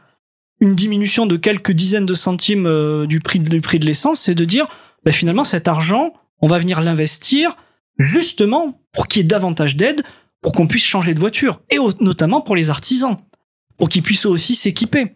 une 0.60 0.76
diminution 0.76 1.26
de 1.26 1.38
quelques 1.38 1.72
dizaines 1.72 2.06
de 2.06 2.14
centimes 2.14 2.66
euh, 2.66 3.06
du 3.06 3.20
prix 3.20 3.40
de, 3.40 3.50
du 3.50 3.62
prix 3.62 3.80
de 3.80 3.86
l'essence, 3.86 4.22
c'est 4.22 4.36
de 4.36 4.46
dire, 4.46 4.68
ben, 5.06 5.14
finalement, 5.14 5.44
cet 5.44 5.68
argent, 5.68 6.14
on 6.42 6.48
va 6.48 6.60
venir 6.60 6.82
l'investir 6.82 7.56
justement 7.98 8.82
pour 8.94 9.08
qu'il 9.08 9.22
y 9.22 9.26
ait 9.26 9.28
davantage 9.28 9.76
d'aide, 9.76 10.04
pour 10.42 10.54
qu'on 10.54 10.68
puisse 10.68 10.84
changer 10.84 11.14
de 11.14 11.20
voiture, 11.20 11.62
et 11.70 11.78
notamment 12.00 12.42
pour 12.42 12.56
les 12.56 12.70
artisans, 12.70 13.18
pour 13.78 13.90
qu'ils 13.90 14.04
puissent 14.04 14.26
aussi 14.26 14.56
s'équiper 14.56 15.16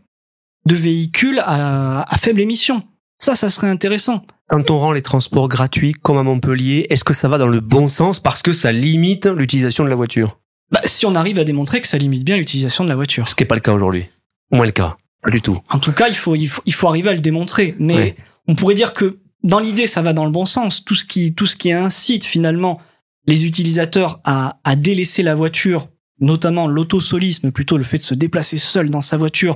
de 0.66 0.76
véhicules 0.76 1.42
à, 1.46 2.02
à 2.14 2.18
faible 2.18 2.42
émission. 2.42 2.84
Ça, 3.20 3.36
ça 3.36 3.50
serait 3.50 3.70
intéressant. 3.70 4.26
Quand 4.50 4.70
on 4.70 4.80
rend 4.80 4.92
les 4.92 5.02
transports 5.02 5.48
gratuits, 5.48 5.94
comme 5.94 6.18
à 6.18 6.24
Montpellier, 6.24 6.88
est-ce 6.90 7.06
que 7.06 7.14
ça 7.14 7.30
va 7.30 7.38
dans 7.38 7.48
le 7.48 7.62
bon 7.62 7.88
sens 7.88 8.20
parce 8.20 8.42
que 8.42 8.52
ça 8.52 8.72
limite 8.72 9.26
l'utilisation 9.26 9.86
de 9.86 9.90
la 9.90 9.96
voiture? 9.96 10.40
Bah, 10.72 10.82
si 10.86 11.06
on 11.06 11.16
arrive 11.16 11.40
à 11.40 11.44
démontrer 11.44 11.80
que 11.80 11.88
ça 11.88 11.98
limite 11.98 12.26
bien 12.26 12.36
l'utilisation 12.36 12.84
de 12.84 12.90
la 12.90 12.96
voiture. 12.96 13.28
Ce 13.30 13.36
qui 13.36 13.44
n'est 13.44 13.48
pas 13.48 13.56
le 13.56 13.62
cas 13.62 13.72
aujourd'hui. 13.74 14.10
Au 14.52 14.58
moins 14.58 14.66
le 14.66 14.72
cas. 14.72 14.98
Pas 15.24 15.32
du 15.32 15.42
tout. 15.42 15.60
En 15.70 15.80
tout 15.80 15.92
cas, 15.94 16.08
il 16.10 16.16
faut, 16.16 16.36
il 16.36 16.48
faut, 16.48 16.62
il 16.66 16.74
faut 16.74 16.88
arriver 16.88 17.10
à 17.10 17.14
le 17.14 17.20
démontrer. 17.22 17.76
Mais 17.80 17.96
Ouais. 17.96 18.16
on 18.48 18.56
pourrait 18.56 18.76
dire 18.76 18.94
que 18.94 19.20
dans 19.44 19.60
l'idée, 19.60 19.88
ça 19.88 20.02
va 20.02 20.14
dans 20.14 20.26
le 20.26 20.32
bon 20.32 20.46
sens. 20.46 20.84
Tout 20.84 20.96
ce 20.96 21.06
qui, 21.06 21.34
tout 21.34 21.46
ce 21.46 21.56
qui 21.56 21.72
incite 21.72 22.26
finalement 22.26 22.80
les 23.28 23.46
utilisateurs 23.46 24.20
à, 24.26 24.60
à 24.64 24.76
délaisser 24.76 25.24
la 25.24 25.34
voiture, 25.36 25.88
notamment 26.20 26.68
l'autosolisme, 26.68 27.52
plutôt 27.52 27.78
le 27.78 27.84
fait 27.84 27.98
de 27.98 28.04
se 28.04 28.14
déplacer 28.14 28.58
seul 28.58 28.90
dans 28.90 29.02
sa 29.02 29.18
voiture 29.18 29.56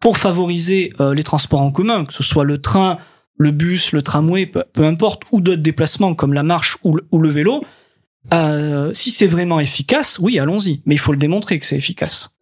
pour 0.00 0.18
favoriser 0.18 0.92
euh, 1.00 1.14
les 1.14 1.22
transports 1.22 1.60
en 1.62 1.70
commun, 1.70 2.04
que 2.04 2.12
ce 2.12 2.22
soit 2.22 2.44
le 2.44 2.58
train, 2.58 2.98
le 3.38 3.50
bus, 3.50 3.92
le 3.92 4.02
tramway, 4.02 4.46
peu, 4.46 4.64
peu 4.72 4.84
importe, 4.84 5.22
ou 5.32 5.40
d'autres 5.40 5.62
déplacements 5.62 6.14
comme 6.14 6.32
la 6.32 6.42
marche 6.42 6.78
ou 6.84 6.96
le, 6.96 7.06
ou 7.12 7.18
le 7.20 7.30
vélo. 7.30 7.64
Euh, 8.34 8.90
si 8.92 9.10
c'est 9.12 9.26
vraiment 9.28 9.60
efficace, 9.60 10.18
oui, 10.20 10.38
allons-y. 10.40 10.82
Mais 10.84 10.94
il 10.96 10.98
faut 10.98 11.12
le 11.12 11.18
démontrer 11.18 11.58
que 11.60 11.66
c'est 11.66 11.76
efficace. 11.76 12.36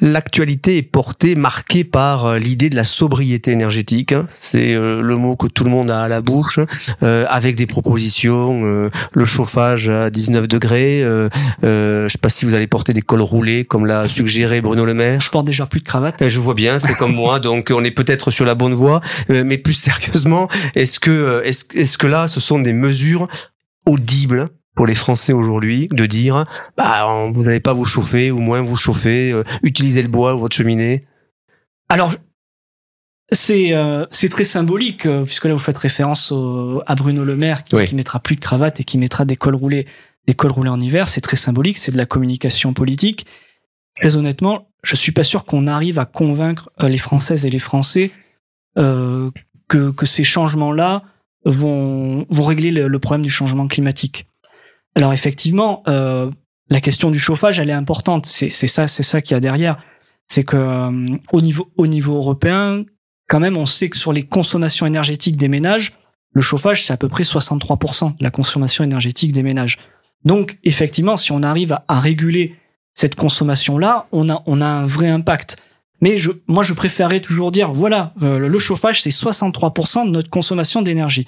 L'actualité 0.00 0.76
est 0.76 0.82
portée, 0.82 1.34
marquée 1.34 1.82
par 1.82 2.24
euh, 2.24 2.38
l'idée 2.38 2.70
de 2.70 2.76
la 2.76 2.84
sobriété 2.84 3.50
énergétique. 3.50 4.12
hein. 4.12 4.28
C'est 4.32 4.72
euh, 4.72 5.02
le 5.02 5.16
mot 5.16 5.34
que 5.34 5.48
tout 5.48 5.64
le 5.64 5.70
monde 5.70 5.90
a 5.90 6.02
à 6.02 6.06
la 6.08 6.20
bouche, 6.20 6.60
euh, 7.02 7.24
avec 7.28 7.56
des 7.56 7.66
propositions, 7.66 8.62
euh, 8.64 8.88
le 9.12 9.24
chauffage 9.24 9.88
à 9.88 10.08
19 10.10 10.46
degrés. 10.46 11.02
Euh, 11.02 11.28
euh, 11.64 12.04
je 12.06 12.12
sais 12.12 12.18
pas 12.18 12.28
si 12.28 12.44
vous 12.44 12.54
allez 12.54 12.68
porter 12.68 12.92
des 12.92 13.02
cols 13.02 13.20
roulés, 13.20 13.64
comme 13.64 13.84
l'a 13.84 14.08
suggéré 14.08 14.60
Bruno 14.60 14.84
Le 14.84 14.94
Maire. 14.94 15.20
Je 15.20 15.28
porte 15.28 15.46
déjà 15.46 15.66
plus 15.66 15.80
de 15.80 15.86
cravate. 15.86 16.28
Je 16.28 16.38
vois 16.38 16.54
bien, 16.54 16.78
c'est 16.78 16.94
comme 16.94 17.14
moi, 17.14 17.40
donc 17.40 17.72
on 17.74 17.82
est 17.82 17.90
peut-être 17.90 18.30
sur 18.30 18.44
la 18.44 18.54
bonne 18.54 18.74
voie. 18.74 19.00
Mais 19.28 19.58
plus 19.58 19.72
sérieusement, 19.72 20.46
est-ce 20.76 21.00
que, 21.00 21.42
est-ce, 21.44 21.64
est-ce 21.74 21.98
que 21.98 22.06
là, 22.06 22.28
ce 22.28 22.38
sont 22.38 22.60
des 22.60 22.72
mesures 22.72 23.26
audibles? 23.86 24.46
Pour 24.74 24.86
les 24.86 24.94
Français 24.94 25.32
aujourd'hui 25.32 25.88
de 25.90 26.06
dire, 26.06 26.44
bah, 26.76 27.28
vous 27.32 27.42
n'allez 27.42 27.60
pas 27.60 27.72
vous 27.72 27.84
chauffer 27.84 28.30
ou 28.30 28.38
moins 28.38 28.60
vous 28.62 28.76
chauffer, 28.76 29.32
euh, 29.32 29.42
utilisez 29.62 30.02
le 30.02 30.08
bois 30.08 30.34
ou 30.34 30.38
votre 30.40 30.56
cheminée. 30.56 31.02
Alors, 31.88 32.12
c'est 33.32 33.72
euh, 33.74 34.06
c'est 34.10 34.28
très 34.28 34.44
symbolique 34.44 35.06
euh, 35.06 35.24
puisque 35.24 35.44
là 35.44 35.52
vous 35.52 35.58
faites 35.58 35.78
référence 35.78 36.32
au- 36.32 36.82
à 36.86 36.94
Bruno 36.94 37.24
Le 37.24 37.36
Maire 37.36 37.62
qui, 37.62 37.76
Oui. 37.76 37.84
qui 37.84 37.94
mettra 37.94 38.18
plus 38.20 38.36
de 38.36 38.40
cravate 38.40 38.80
et 38.80 38.84
qui 38.84 38.98
mettra 38.98 39.24
des 39.24 39.36
cols 39.36 39.54
roulés, 39.54 39.86
des 40.26 40.34
cols 40.34 40.50
roulés 40.50 40.70
en 40.70 40.80
hiver. 40.80 41.06
C'est 41.08 41.20
très 41.20 41.36
symbolique, 41.36 41.78
c'est 41.78 41.92
de 41.92 41.96
la 41.96 42.06
communication 42.06 42.72
politique. 42.72 43.26
Très 43.96 44.16
honnêtement, 44.16 44.68
je 44.82 44.96
suis 44.96 45.12
pas 45.12 45.24
sûr 45.24 45.44
qu'on 45.44 45.66
arrive 45.66 45.98
à 45.98 46.06
convaincre 46.06 46.70
les 46.80 46.98
Françaises 46.98 47.44
et 47.46 47.50
les 47.50 47.58
Français 47.58 48.10
que 48.76 49.90
que 49.90 50.06
ces 50.06 50.24
changements-là 50.24 51.02
vont 51.44 52.26
vont 52.30 52.44
régler 52.44 52.70
le, 52.70 52.88
le 52.88 52.98
problème 52.98 53.22
du 53.24 53.30
changement 53.30 53.66
climatique. 53.68 54.26
Alors 55.00 55.14
effectivement, 55.14 55.82
euh, 55.88 56.30
la 56.68 56.82
question 56.82 57.10
du 57.10 57.18
chauffage, 57.18 57.58
elle 57.58 57.70
est 57.70 57.72
importante. 57.72 58.26
C'est 58.26 58.50
ça, 58.50 58.86
c'est 58.86 59.02
ça 59.02 59.22
qu'il 59.22 59.34
y 59.34 59.36
a 59.38 59.40
derrière. 59.40 59.78
C'est 60.28 60.44
que 60.44 60.58
euh, 60.58 61.16
au 61.32 61.40
niveau 61.40 61.70
au 61.78 61.86
niveau 61.86 62.16
européen, 62.16 62.84
quand 63.26 63.40
même, 63.40 63.56
on 63.56 63.64
sait 63.64 63.88
que 63.88 63.96
sur 63.96 64.12
les 64.12 64.24
consommations 64.24 64.84
énergétiques 64.84 65.38
des 65.38 65.48
ménages, 65.48 65.94
le 66.34 66.42
chauffage 66.42 66.84
c'est 66.84 66.92
à 66.92 66.98
peu 66.98 67.08
près 67.08 67.22
63% 67.22 68.18
de 68.18 68.22
la 68.22 68.30
consommation 68.30 68.84
énergétique 68.84 69.32
des 69.32 69.42
ménages. 69.42 69.78
Donc 70.26 70.58
effectivement, 70.64 71.16
si 71.16 71.32
on 71.32 71.42
arrive 71.42 71.78
à, 71.88 71.98
réguler 71.98 72.56
cette 72.92 73.14
consommation-là, 73.14 74.06
on 74.12 74.28
a 74.28 74.42
on 74.44 74.60
a 74.60 74.66
un 74.66 74.86
vrai 74.86 75.08
impact. 75.08 75.56
Mais 76.02 76.18
moi, 76.46 76.62
je 76.62 76.74
préférerais 76.74 77.20
toujours 77.20 77.52
dire, 77.52 77.72
voilà, 77.72 78.12
euh, 78.22 78.38
le 78.38 78.58
chauffage, 78.58 79.00
c'est 79.00 79.10
63% 79.10 80.04
de 80.04 80.10
notre 80.10 80.28
consommation 80.28 80.82
d'énergie. 80.82 81.26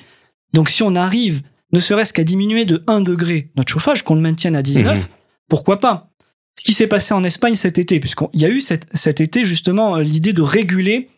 Donc, 0.53 0.69
si 0.69 0.83
on 0.83 0.95
arrive, 0.95 1.43
ne 1.73 1.81
serait-ce 1.81 2.13
qu'à 2.13 2.25
diminuer 2.25 2.65
de 2.65 2.83
1 2.87 3.01
degré 3.01 3.51
notre 3.57 3.71
chauffage, 3.71 4.03
qu'on 4.03 4.15
le 4.15 4.21
maintienne 4.21 4.57
à 4.57 4.63
19, 4.63 4.99
Mhm. 4.99 5.05
pourquoi 5.49 5.81
pas? 5.81 6.11
Ce 6.55 6.65
qui 6.65 6.75
s'est 6.75 6.87
passé 6.87 7.15
en 7.15 7.25
Espagne 7.25 7.55
cet 7.55 7.79
été, 7.79 7.99
puisqu'il 7.99 8.41
y 8.41 8.45
a 8.45 8.49
eu 8.49 8.61
cet, 8.61 8.87
cet 8.95 9.21
été 9.21 9.45
justement 9.45 9.97
l'idée 9.99 10.33
de 10.33 10.43
réguler, 10.43 11.09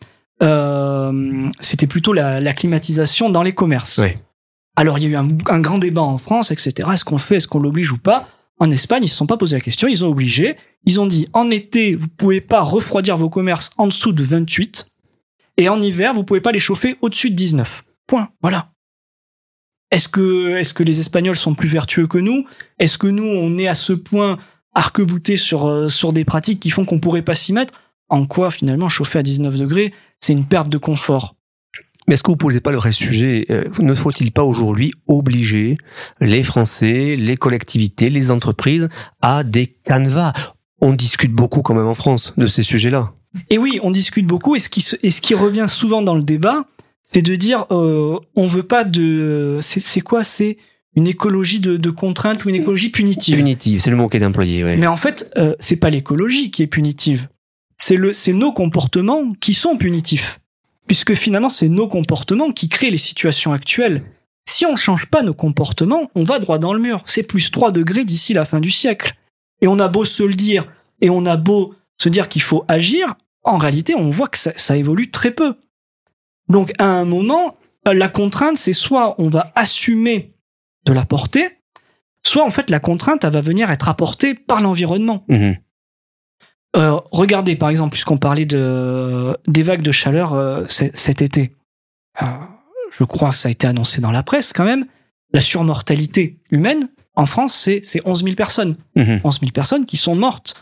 euh, 0.43 1.49
c'était 1.61 1.87
plutôt 1.87 2.13
la, 2.13 2.41
la, 2.41 2.53
climatisation 2.55 3.31
dans 3.31 3.43
les 3.43 3.53
commerces. 3.53 3.99
Alors 4.77 4.99
il 4.99 5.05
y 5.05 5.07
a 5.07 5.11
eu 5.11 5.17
un, 5.17 5.29
un 5.49 5.61
grand 5.61 5.79
débat 5.79 6.03
en 6.03 6.19
France, 6.19 6.51
etc. 6.51 6.89
Est-ce 6.93 7.05
qu'on 7.05 7.19
fait, 7.19 7.37
est-ce 7.37 7.49
qu'on 7.49 7.61
l'oblige 7.61 7.93
ou 7.93 7.99
pas? 7.99 8.29
En 8.59 8.71
Espagne, 8.71 9.03
ils 9.05 9.09
se 9.09 9.17
sont 9.17 9.27
pas 9.27 9.37
posé 9.37 9.57
la 9.57 9.61
question, 9.61 9.89
ils 9.89 10.05
ont 10.05 10.09
obligé. 10.09 10.57
Ils 10.87 11.01
ont 11.01 11.07
dit 11.07 11.29
en 11.33 11.51
été, 11.51 11.95
vous 11.97 12.09
pouvez 12.09 12.41
pas 12.41 12.61
refroidir 12.63 13.17
vos 13.17 13.29
commerces 13.31 13.71
en 13.79 13.87
dessous 13.87 14.13
de 14.13 14.23
28, 14.23 14.87
et 15.57 15.69
en 15.69 15.81
hiver, 15.81 16.15
vous 16.15 16.25
pouvez 16.25 16.41
pas 16.41 16.53
les 16.53 16.59
chauffer 16.59 16.97
au-dessus 17.01 17.31
de 17.31 17.37
19. 17.37 17.85
Point. 18.07 18.29
Voilà. 18.43 18.71
Est-ce 19.95 20.09
que, 20.09 20.57
est-ce 20.57 20.75
que 20.75 20.83
les 20.83 20.99
Espagnols 20.99 21.37
sont 21.37 21.55
plus 21.55 21.69
vertueux 21.69 22.09
que 22.09 22.19
nous? 22.19 22.47
Est-ce 22.81 22.99
que 22.99 23.07
nous, 23.07 23.23
on 23.23 23.57
est 23.59 23.69
à 23.69 23.77
ce 23.77 23.93
point 23.93 24.39
arc-bouté 24.75 25.37
sur, 25.37 25.69
euh, 25.69 25.89
sur 25.89 26.13
des 26.13 26.25
pratiques 26.25 26.59
qui 26.59 26.71
font 26.71 26.85
qu'on 26.85 26.99
pourrait 26.99 27.23
pas 27.23 27.37
s'y 27.37 27.53
mettre? 27.53 27.73
En 28.09 28.27
quoi, 28.27 28.51
finalement, 28.51 28.89
chauffer 28.89 29.21
à 29.21 29.23
19 29.23 29.55
degrés, 29.55 29.95
c'est 30.19 30.33
une 30.33 30.47
perte 30.47 30.69
de 30.69 30.79
confort? 30.79 31.37
Mais 32.09 32.15
est-ce 32.15 32.25
que 32.25 32.33
vous 32.33 32.37
posez 32.37 32.59
pas 32.59 32.73
le 32.73 32.79
vrai 32.79 32.91
sujet? 32.91 33.47
Euh, 33.51 33.71
Ne 33.79 33.95
faut-il 33.95 34.33
pas 34.33 34.43
aujourd'hui 34.43 34.91
obliger 35.07 35.79
les 36.21 36.43
Français, 36.43 37.15
les 37.15 37.37
collectivités, 37.37 38.11
les 38.11 38.33
entreprises 38.33 38.89
à 39.23 39.45
des 39.45 39.77
canevas? 39.85 40.33
On 40.81 40.93
discute 40.93 41.33
beaucoup 41.33 41.63
quand 41.63 41.75
même 41.75 41.87
en 41.87 41.95
France 41.95 42.35
de 42.37 42.49
ces 42.49 42.65
sujets-là. 42.65 43.13
Et 43.49 43.59
oui, 43.59 43.79
on 43.85 43.93
discute 43.93 44.27
beaucoup. 44.27 44.57
Et 44.57 44.59
ce 44.59 44.69
qui, 44.69 44.85
et 45.05 45.13
ce 45.13 45.21
qui 45.21 45.35
revient 45.35 45.67
souvent 45.69 46.03
dans 46.03 46.17
le 46.17 46.25
débat, 46.25 46.65
c'est 47.05 47.23
de 47.23 47.37
dire 47.37 47.67
euh, 47.71 48.19
on 48.35 48.49
veut 48.49 48.65
pas 48.65 48.83
de. 48.83 49.61
C'est 49.61 50.01
quoi 50.01 50.25
C'est 50.25 50.57
une 50.97 51.07
écologie 51.07 51.61
de, 51.61 51.77
de 51.77 51.91
contrainte 51.91 52.45
ou 52.45 52.49
une 52.49 52.57
écologie 52.57 52.89
punitive? 52.89 53.37
Punitive, 53.37 53.81
c'est 53.81 53.91
le 53.91 53.97
mot 53.97 54.09
qui 54.09 54.17
est 54.17 54.25
employé. 54.25 54.65
Ouais. 54.65 54.77
Mais 54.77 54.87
en 54.87 54.97
fait, 54.97 55.33
euh, 55.37 55.55
c'est 55.61 55.77
pas 55.77 55.91
l'écologie 55.91 56.51
qui 56.51 56.63
est 56.63 56.67
punitive. 56.67 57.29
C'est 57.79 57.97
le, 57.97 58.13
c'est 58.13 58.33
nos 58.33 58.53
comportements 58.53 59.31
qui 59.41 59.55
sont 59.55 59.77
punitifs 59.77 60.41
puisque 60.87 61.15
finalement 61.15 61.49
c'est 61.49 61.69
nos 61.69 61.89
comportements 61.89 62.51
qui 62.53 62.69
créent 62.69 62.91
les 62.91 62.99
situations 62.99 63.53
actuelles. 63.53 64.03
Si 64.47 64.67
on 64.67 64.77
change 64.77 65.07
pas 65.07 65.23
nos 65.23 65.35
comportements, 65.35 66.11
on 66.15 66.25
va 66.25 66.39
droit 66.39 66.59
dans 66.59 66.75
le 66.75 66.81
mur. 66.81 67.03
C'est 67.07 67.23
plus 67.23 67.51
3 67.51 67.73
degrés 67.73 68.05
d'ici 68.05 68.35
la 68.35 68.45
fin 68.45 68.61
du 68.61 68.71
siècle. 68.71 69.15
Et 69.63 69.67
on 69.67 69.79
a 69.79 69.89
beau 69.89 70.05
se 70.05 70.23
le 70.23 70.35
dire, 70.35 70.67
et 71.01 71.09
on 71.09 71.25
a 71.25 71.37
beau 71.37 71.75
se 71.97 72.09
dire 72.09 72.29
qu'il 72.29 72.43
faut 72.43 72.65
agir, 72.69 73.15
en 73.45 73.57
réalité 73.57 73.95
on 73.95 74.11
voit 74.11 74.29
que 74.29 74.37
ça, 74.37 74.53
ça 74.57 74.77
évolue 74.77 75.11
très 75.11 75.31
peu. 75.31 75.55
Donc 76.49 76.73
à 76.79 76.87
un 76.87 77.05
moment, 77.05 77.57
la 77.87 78.09
contrainte 78.09 78.57
c'est 78.57 78.73
soit 78.73 79.15
on 79.19 79.29
va 79.29 79.53
assumer 79.55 80.35
de 80.87 80.93
la 80.93 81.05
portée, 81.05 81.49
soit 82.23 82.45
en 82.45 82.51
fait 82.51 82.71
la 82.71 82.81
contrainte 82.81 83.25
elle 83.25 83.33
va 83.33 83.41
venir 83.41 83.71
être 83.71 83.89
apportée 83.89 84.35
par 84.35 84.61
l'environnement. 84.61 85.25
Mmh. 85.29 85.53
Euh, 86.77 86.99
regardez 87.13 87.57
par 87.57 87.69
exemple, 87.71 87.93
puisqu'on 87.93 88.19
parlait 88.19 88.47
de 88.47 89.37
des 89.47 89.63
vagues 89.63 89.83
de 89.83 89.93
chaleur 89.93 90.35
euh, 90.35 90.65
cet 90.69 91.23
été, 91.23 91.53
euh, 92.21 92.27
je 92.91 93.05
crois 93.05 93.31
que 93.31 93.37
ça 93.37 93.49
a 93.49 93.53
été 93.53 93.67
annoncé 93.67 94.01
dans 94.01 94.11
la 94.11 94.23
presse 94.23 94.53
quand 94.53 94.65
même. 94.65 94.87
La 95.33 95.41
surmortalité 95.41 96.41
humaine 96.51 96.89
en 97.15 97.27
France, 97.27 97.55
c'est 97.55 97.81
c'est 97.85 98.03
11 98.05 98.25
000 98.25 98.37
personnes, 98.37 98.77
Mmh. 98.97 99.19
11 99.25 99.41
000 99.41 99.53
personnes 99.53 99.87
qui 99.87 99.97
sont 99.97 100.15
mortes 100.15 100.55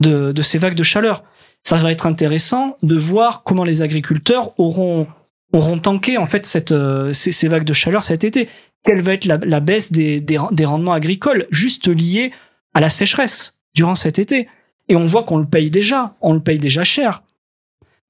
de 0.00 0.32
de 0.32 0.42
ces 0.42 0.58
vagues 0.58 0.74
de 0.74 0.82
chaleur. 0.82 1.22
Ça 1.64 1.76
va 1.76 1.92
être 1.92 2.06
intéressant 2.06 2.78
de 2.82 2.96
voir 2.96 3.42
comment 3.42 3.64
les 3.64 3.82
agriculteurs 3.82 4.58
auront 4.58 5.06
auront 5.52 5.78
tanké 5.78 6.18
en 6.18 6.26
fait 6.26 6.46
cette 6.46 6.72
euh, 6.72 7.12
ces, 7.12 7.32
ces 7.32 7.48
vagues 7.48 7.64
de 7.64 7.72
chaleur 7.72 8.04
cet 8.04 8.24
été. 8.24 8.48
Quelle 8.84 9.00
va 9.00 9.14
être 9.14 9.24
la, 9.24 9.38
la 9.38 9.60
baisse 9.60 9.92
des, 9.92 10.20
des 10.20 10.64
rendements 10.64 10.92
agricoles 10.92 11.46
juste 11.50 11.88
liée 11.88 12.32
à 12.74 12.80
la 12.80 12.90
sécheresse 12.90 13.60
durant 13.74 13.94
cet 13.94 14.18
été? 14.18 14.48
Et 14.88 14.96
on 14.96 15.06
voit 15.06 15.24
qu'on 15.24 15.38
le 15.38 15.46
paye 15.46 15.70
déjà, 15.70 16.14
on 16.20 16.32
le 16.32 16.40
paye 16.40 16.58
déjà 16.58 16.84
cher. 16.84 17.22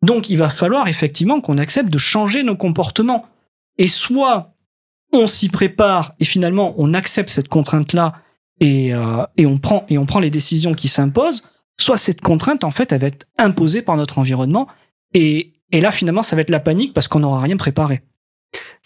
Donc 0.03 0.31
il 0.31 0.37
va 0.37 0.51
falloir 0.51 0.87
effectivement 0.89 1.41
qu'on 1.41 1.59
accepte 1.59 1.91
de 1.91 1.99
changer 1.99 2.43
nos 2.43 2.57
comportements. 2.57 3.27
Et 3.79 3.89
soit 3.89 4.55
on 5.13 5.27
s'y 5.27 5.49
prépare 5.49 6.15
et 6.21 6.25
finalement 6.25 6.75
on 6.77 6.95
accepte 6.95 7.31
cette 7.31 7.49
contrainte-là 7.49 8.15
et, 8.61 8.95
euh, 8.95 9.25
et, 9.37 9.47
on 9.47 9.59
prend, 9.59 9.87
et 9.89 9.99
on 9.99 10.07
prend 10.07 10.21
les 10.21 10.31
décisions 10.31 10.75
qui 10.75 10.89
s'imposent, 10.89 11.45
soit 11.79 11.97
cette 11.97 12.21
contrainte 12.21 12.63
en 12.63 12.71
fait 12.71 12.93
elle 12.93 13.01
va 13.01 13.07
être 13.07 13.27
imposée 13.39 13.83
par 13.83 13.97
notre 13.97 14.19
environnement 14.19 14.69
et, 15.15 15.55
et 15.73 15.81
là 15.81 15.91
finalement 15.91 16.23
ça 16.23 16.37
va 16.37 16.43
être 16.43 16.51
la 16.51 16.61
panique 16.61 16.93
parce 16.95 17.09
qu'on 17.09 17.21
n'aura 17.21 17.41
rien 17.41 17.57
préparé. 17.57 18.01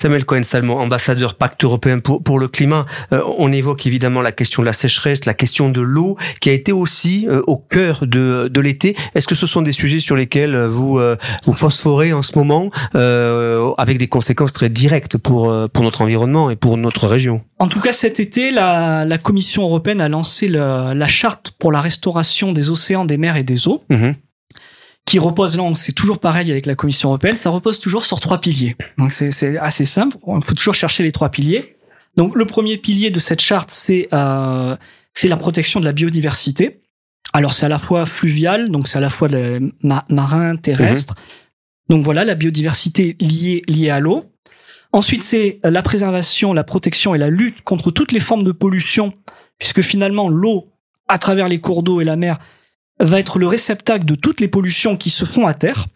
Samuel 0.01 0.25
Cohen-Salmon, 0.25 0.79
ambassadeur 0.79 1.35
pacte 1.37 1.63
européen 1.63 2.01
pour, 2.01 2.23
pour 2.25 2.41
le 2.41 2.49
climat. 2.49 2.87
Euh, 3.13 3.23
on 3.39 3.53
évoque 3.53 3.87
évidemment 3.87 4.21
la 4.21 4.33
question 4.33 4.61
de 4.63 4.67
la 4.67 4.73
sécheresse, 4.73 5.25
la 5.27 5.35
question 5.35 5.69
de 5.69 5.81
l'eau, 5.81 6.17
qui 6.41 6.51
a 6.51 6.53
été 6.53 6.73
aussi 6.73 7.29
euh, 7.29 7.43
au 7.47 7.59
cœur 7.59 8.01
de, 8.05 8.49
de 8.53 8.61
l'été. 8.61 8.97
Est-ce 9.15 9.29
que 9.29 9.37
ce 9.37 9.47
sont 9.47 9.63
des 9.63 9.71
sujets 9.71 10.01
sur 10.01 10.17
lesquels 10.17 10.57
vous, 10.65 10.99
euh, 10.99 11.17
vous 11.45 11.53
phosphorez 11.53 12.13
en 12.13 12.23
ce 12.23 12.37
moment, 12.37 12.71
avec 13.79 13.99
des 13.99 14.09
conséquences 14.09 14.53
très 14.53 14.69
directes 14.71 15.17
pour, 15.19 15.55
pour 15.73 15.85
notre 15.85 16.01
environnement 16.01 16.51
et 16.51 16.57
pour 16.57 16.77
notre 16.77 17.07
région? 17.07 17.43
En 17.61 17.69
tout 17.69 17.81
cas, 17.81 17.93
cet 17.93 18.19
été, 18.19 18.51
la, 18.51 19.05
la 19.05 19.19
Commission 19.19 19.63
européenne 19.63 20.01
a 20.01 20.09
lancé 20.09 20.49
le- 20.49 20.95
la 20.95 21.07
charte 21.07 21.53
pour 21.61 21.71
la 21.71 21.81
restauration 21.81 22.53
des 22.53 22.71
océans, 22.71 23.05
des 23.05 23.19
mers 23.19 23.37
et 23.37 23.45
des 23.45 23.69
eaux. 23.69 23.85
Mhm. 23.91 24.15
Qui 25.05 25.19
repose 25.19 25.57
là, 25.57 25.65
c'est 25.77 25.93
toujours 25.93 26.19
pareil 26.21 26.51
avec 26.51 26.65
la 26.67 26.75
Commission 26.75 27.09
européenne, 27.11 27.37
ça 27.37 27.51
repose 27.51 27.79
toujours 27.81 28.05
sur 28.05 28.21
trois 28.21 28.41
piliers. 28.41 28.75
Donc 28.99 29.13
c'est 29.13 29.59
assez 29.59 29.85
simple, 29.85 30.17
il 30.27 30.43
faut 30.43 30.55
toujours 30.55 30.75
chercher 30.75 31.03
les 31.03 31.13
trois 31.13 31.29
piliers. 31.29 31.77
Donc 32.17 32.37
le 32.37 32.45
premier 32.45 32.77
pilier 32.77 33.11
de 33.11 33.19
cette 33.19 33.41
charte, 33.41 33.71
c'est 33.71 34.09
euh, 34.13 34.77
c'est 35.15 35.29
la 35.29 35.37
protection 35.37 35.81
de 35.81 35.85
la 35.85 35.93
biodiversité. 35.93 36.81
Alors 37.33 37.53
c'est 37.53 37.67
à 37.67 37.69
la 37.69 37.79
fois 37.79 38.07
fluvial, 38.07 38.71
donc 38.71 38.89
c'est 38.89 38.99
à 38.99 39.01
la 39.01 39.11
fois 39.11 39.29
le 39.29 39.73
ma- 39.83 40.05
marin, 40.09 40.57
terrestre. 40.57 41.15
Donc 41.89 42.05
voilà, 42.05 42.25
la 42.25 42.35
biodiversité 42.35 43.17
liée 43.21 43.63
liée 43.69 43.91
à 43.91 43.99
l'eau. 43.99 44.27
Ensuite, 44.93 45.23
c'est 45.23 45.59
la 45.65 45.83
préservation, 45.83 46.53
la 46.53 46.65
protection 46.65 47.15
et 47.15 47.19
la 47.19 47.31
lutte 47.31 47.63
contre 47.63 47.91
toutes 47.91 48.13
les 48.13 48.21
formes 48.21 48.45
de 48.45 48.53
pollution, 48.53 49.15
puisque 49.59 49.81
finalement 49.81 50.29
l'eau, 50.29 50.69
à 51.09 51.19
travers 51.19 51.49
les 51.49 51.61
cours 51.61 51.83
d'eau 51.83 52.03
et 52.03 52.05
la 52.05 52.17
mer, 52.17 52.39
va 53.09 53.19
être 53.19 53.39
le 53.39 53.47
réceptacle 53.47 54.05
de 54.05 54.15
toutes 54.15 54.41
les 54.41 54.49
pollutions 54.49 54.97
qui 54.97 55.11
se 55.11 55.25
font 55.25 55.47
à 55.47 55.55
terre, 55.55 55.87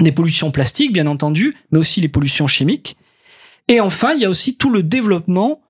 des 0.00 0.12
pollutions 0.12 0.50
plastiques 0.50 0.92
bien 0.92 1.06
entendu, 1.06 1.56
mais 1.70 1.78
aussi 1.78 2.00
les 2.00 2.08
pollutions 2.08 2.46
chimiques. 2.46 2.96
Et 3.68 3.80
enfin, 3.80 4.14
il 4.14 4.20
y 4.20 4.24
a 4.24 4.30
aussi 4.30 4.56
tout 4.56 4.70
le 4.70 4.82
développement 4.82 5.60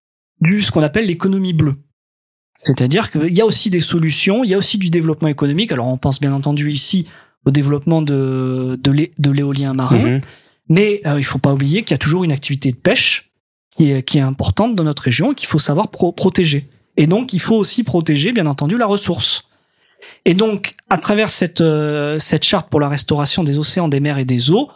du 0.40 0.62
ce 0.62 0.70
qu'on 0.70 0.82
appelle 0.82 1.06
l'économie 1.06 1.52
bleue. 1.52 1.76
C'est-à-dire 2.56 3.10
qu'il 3.10 3.32
y 3.36 3.40
a 3.40 3.46
aussi 3.46 3.70
des 3.70 3.80
solutions, 3.80 4.44
il 4.44 4.50
y 4.50 4.54
a 4.54 4.58
aussi 4.58 4.78
du 4.78 4.90
développement 4.90 5.28
économique. 5.28 5.72
Alors 5.72 5.88
on 5.88 5.96
pense 5.98 6.20
bien 6.20 6.32
entendu 6.32 6.70
ici 6.70 7.06
au 7.46 7.50
développement 7.50 8.02
de, 8.02 8.78
de 8.82 8.90
l'é- 8.90 9.12
de 9.18 9.30
l'éolien 9.30 9.72
marin, 9.72 9.98
Mhm. 9.98 10.20
mais 10.68 11.00
euh, 11.06 11.18
il 11.18 11.24
faut 11.24 11.38
pas 11.38 11.52
oublier 11.54 11.82
qu'il 11.82 11.92
y 11.92 11.94
a 11.94 11.98
toujours 11.98 12.22
une 12.22 12.32
activité 12.32 12.70
de 12.70 12.76
pêche 12.76 13.30
qui 13.74 13.90
est, 13.92 14.02
qui 14.02 14.18
est 14.18 14.22
importante 14.22 14.76
dans 14.76 14.84
notre 14.84 15.02
région 15.04 15.32
et 15.32 15.34
qu'il 15.34 15.48
faut 15.48 15.58
savoir 15.58 15.88
pro- 15.90 16.12
protéger. 16.12 16.66
Et 16.98 17.06
donc, 17.06 17.32
il 17.32 17.40
faut 17.40 17.56
aussi 17.56 17.82
protéger, 17.82 18.32
bien 18.32 18.46
entendu, 18.46 18.76
la 18.76 18.84
ressource. 18.86 19.44
Et 20.24 20.34
donc, 20.34 20.72
à 20.88 20.98
travers 20.98 21.30
cette, 21.30 21.60
euh, 21.60 22.18
cette 22.18 22.44
charte 22.44 22.68
pour 22.68 22.80
la 22.80 22.88
restauration 22.88 23.44
des 23.44 23.58
océans, 23.58 23.88
des 23.88 24.00
mers 24.00 24.18
et 24.18 24.24
des 24.24 24.50
eaux, 24.50 24.70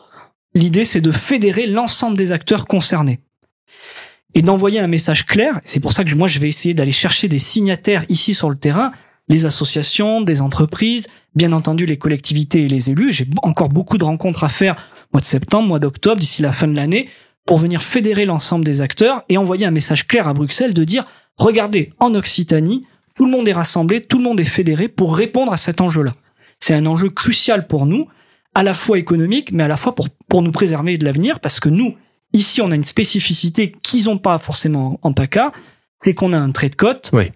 l'idée, 0.54 0.84
c'est 0.84 1.00
de 1.00 1.12
fédérer 1.12 1.66
l'ensemble 1.66 2.16
des 2.16 2.32
acteurs 2.32 2.66
concernés. 2.66 3.20
Et 4.34 4.42
d'envoyer 4.42 4.80
un 4.80 4.88
message 4.88 5.26
clair. 5.26 5.60
C'est 5.64 5.80
pour 5.80 5.92
ça 5.92 6.04
que 6.04 6.14
moi, 6.14 6.26
je 6.26 6.40
vais 6.40 6.48
essayer 6.48 6.74
d'aller 6.74 6.92
chercher 6.92 7.28
des 7.28 7.38
signataires 7.38 8.04
ici 8.08 8.34
sur 8.34 8.50
le 8.50 8.56
terrain, 8.56 8.90
les 9.28 9.46
associations, 9.46 10.20
des 10.20 10.40
entreprises, 10.40 11.08
bien 11.34 11.52
entendu 11.52 11.86
les 11.86 11.98
collectivités 11.98 12.64
et 12.64 12.68
les 12.68 12.90
élus. 12.90 13.12
J'ai 13.12 13.28
encore 13.42 13.68
beaucoup 13.68 13.96
de 13.96 14.04
rencontres 14.04 14.44
à 14.44 14.48
faire 14.48 14.76
mois 15.12 15.20
de 15.20 15.26
septembre, 15.26 15.68
mois 15.68 15.78
d'octobre, 15.78 16.20
d'ici 16.20 16.42
la 16.42 16.52
fin 16.52 16.66
de 16.66 16.74
l'année, 16.74 17.08
pour 17.46 17.58
venir 17.58 17.82
fédérer 17.82 18.24
l'ensemble 18.24 18.64
des 18.64 18.80
acteurs 18.80 19.22
et 19.28 19.38
envoyer 19.38 19.66
un 19.66 19.70
message 19.70 20.06
clair 20.06 20.26
à 20.26 20.34
Bruxelles 20.34 20.74
de 20.74 20.84
dire, 20.84 21.04
regardez, 21.36 21.92
en 22.00 22.14
Occitanie, 22.14 22.84
tout 23.14 23.24
le 23.24 23.30
monde 23.30 23.46
est 23.48 23.52
rassemblé, 23.52 24.00
tout 24.00 24.18
le 24.18 24.24
monde 24.24 24.40
est 24.40 24.44
fédéré 24.44 24.88
pour 24.88 25.16
répondre 25.16 25.52
à 25.52 25.56
cet 25.56 25.80
enjeu-là. 25.80 26.14
C'est 26.60 26.74
un 26.74 26.86
enjeu 26.86 27.10
crucial 27.10 27.66
pour 27.66 27.86
nous, 27.86 28.08
à 28.54 28.62
la 28.62 28.74
fois 28.74 28.98
économique, 28.98 29.52
mais 29.52 29.62
à 29.64 29.68
la 29.68 29.76
fois 29.76 29.94
pour, 29.94 30.08
pour 30.28 30.42
nous 30.42 30.52
préserver 30.52 30.98
de 30.98 31.04
l'avenir, 31.04 31.40
parce 31.40 31.60
que 31.60 31.68
nous, 31.68 31.94
ici, 32.32 32.60
on 32.60 32.70
a 32.70 32.74
une 32.74 32.84
spécificité 32.84 33.72
qu'ils 33.82 34.04
n'ont 34.04 34.18
pas 34.18 34.38
forcément 34.38 34.98
en 35.02 35.12
PACA, 35.12 35.52
c'est 36.00 36.14
qu'on 36.14 36.32
a 36.32 36.38
un 36.38 36.50
trait 36.52 36.68
de 36.70 36.74
côte 36.76 37.10
Oui. 37.12 37.30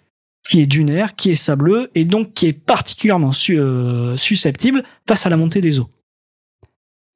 qui 0.49 0.61
est 0.61 0.67
dunaire, 0.67 1.15
qui 1.17 1.31
est 1.31 1.37
sableux, 1.37 1.91
et 1.95 2.05
donc 2.05 2.33
qui 2.33 2.47
est 2.47 2.53
particulièrement 2.53 3.33
su- 3.33 3.59
euh, 3.59 4.17
susceptible 4.17 4.85
face 5.07 5.27
à 5.27 5.31
la 5.31 5.37
montée 5.37 5.61
des 5.61 5.79
eaux. 5.79 5.89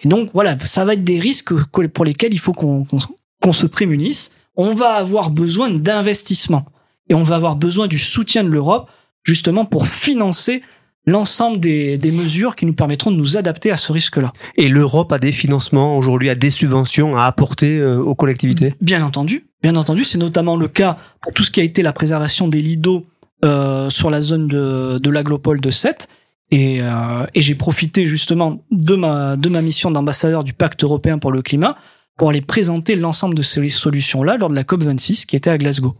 Et 0.04 0.08
donc 0.08 0.30
voilà, 0.34 0.56
ça 0.64 0.84
va 0.84 0.94
être 0.94 1.04
des 1.04 1.20
risques 1.20 1.52
que- 1.70 1.86
pour 1.86 2.04
lesquels 2.04 2.32
il 2.34 2.38
faut 2.40 2.52
qu'on 2.52 3.52
se 3.52 3.66
prémunisse. 3.66 4.34
On 4.56 4.74
va 4.74 4.94
avoir 4.94 5.30
besoin 5.30 5.70
d'investissement 5.70 6.66
et 7.12 7.14
on 7.14 7.22
va 7.22 7.36
avoir 7.36 7.56
besoin 7.56 7.88
du 7.88 7.98
soutien 7.98 8.42
de 8.42 8.48
l'Europe 8.48 8.90
justement 9.22 9.66
pour 9.66 9.86
financer 9.86 10.62
l'ensemble 11.04 11.60
des, 11.60 11.98
des 11.98 12.10
mesures 12.10 12.56
qui 12.56 12.64
nous 12.64 12.72
permettront 12.72 13.10
de 13.10 13.16
nous 13.16 13.36
adapter 13.36 13.70
à 13.70 13.76
ce 13.76 13.92
risque-là. 13.92 14.32
Et 14.56 14.70
l'Europe 14.70 15.12
a 15.12 15.18
des 15.18 15.30
financements 15.30 15.98
aujourd'hui, 15.98 16.30
a 16.30 16.34
des 16.34 16.48
subventions 16.48 17.14
à 17.14 17.24
apporter 17.24 17.78
euh, 17.78 17.98
aux 17.98 18.14
collectivités? 18.14 18.74
Bien 18.80 19.04
entendu, 19.04 19.44
bien 19.62 19.76
entendu, 19.76 20.04
c'est 20.04 20.16
notamment 20.16 20.56
le 20.56 20.68
cas 20.68 20.96
pour 21.20 21.34
tout 21.34 21.42
ce 21.42 21.50
qui 21.50 21.60
a 21.60 21.64
été 21.64 21.82
la 21.82 21.92
préservation 21.92 22.48
des 22.48 22.62
lits 22.62 22.78
d'eau 22.78 23.04
euh, 23.44 23.90
sur 23.90 24.08
la 24.08 24.22
zone 24.22 24.48
de, 24.48 24.98
de 24.98 25.10
l'aglopole 25.10 25.60
de 25.60 25.70
Sète. 25.70 26.08
Et, 26.50 26.80
euh, 26.80 27.26
et 27.34 27.42
j'ai 27.42 27.56
profité 27.56 28.06
justement 28.06 28.62
de 28.70 28.94
ma, 28.94 29.36
de 29.36 29.50
ma 29.50 29.60
mission 29.60 29.90
d'ambassadeur 29.90 30.44
du 30.44 30.54
pacte 30.54 30.82
européen 30.82 31.18
pour 31.18 31.30
le 31.30 31.42
climat 31.42 31.76
pour 32.16 32.30
aller 32.30 32.40
présenter 32.40 32.96
l'ensemble 32.96 33.34
de 33.34 33.42
ces 33.42 33.68
solutions-là 33.68 34.38
lors 34.38 34.48
de 34.48 34.54
la 34.54 34.62
COP26 34.62 35.26
qui 35.26 35.36
était 35.36 35.50
à 35.50 35.58
Glasgow. 35.58 35.94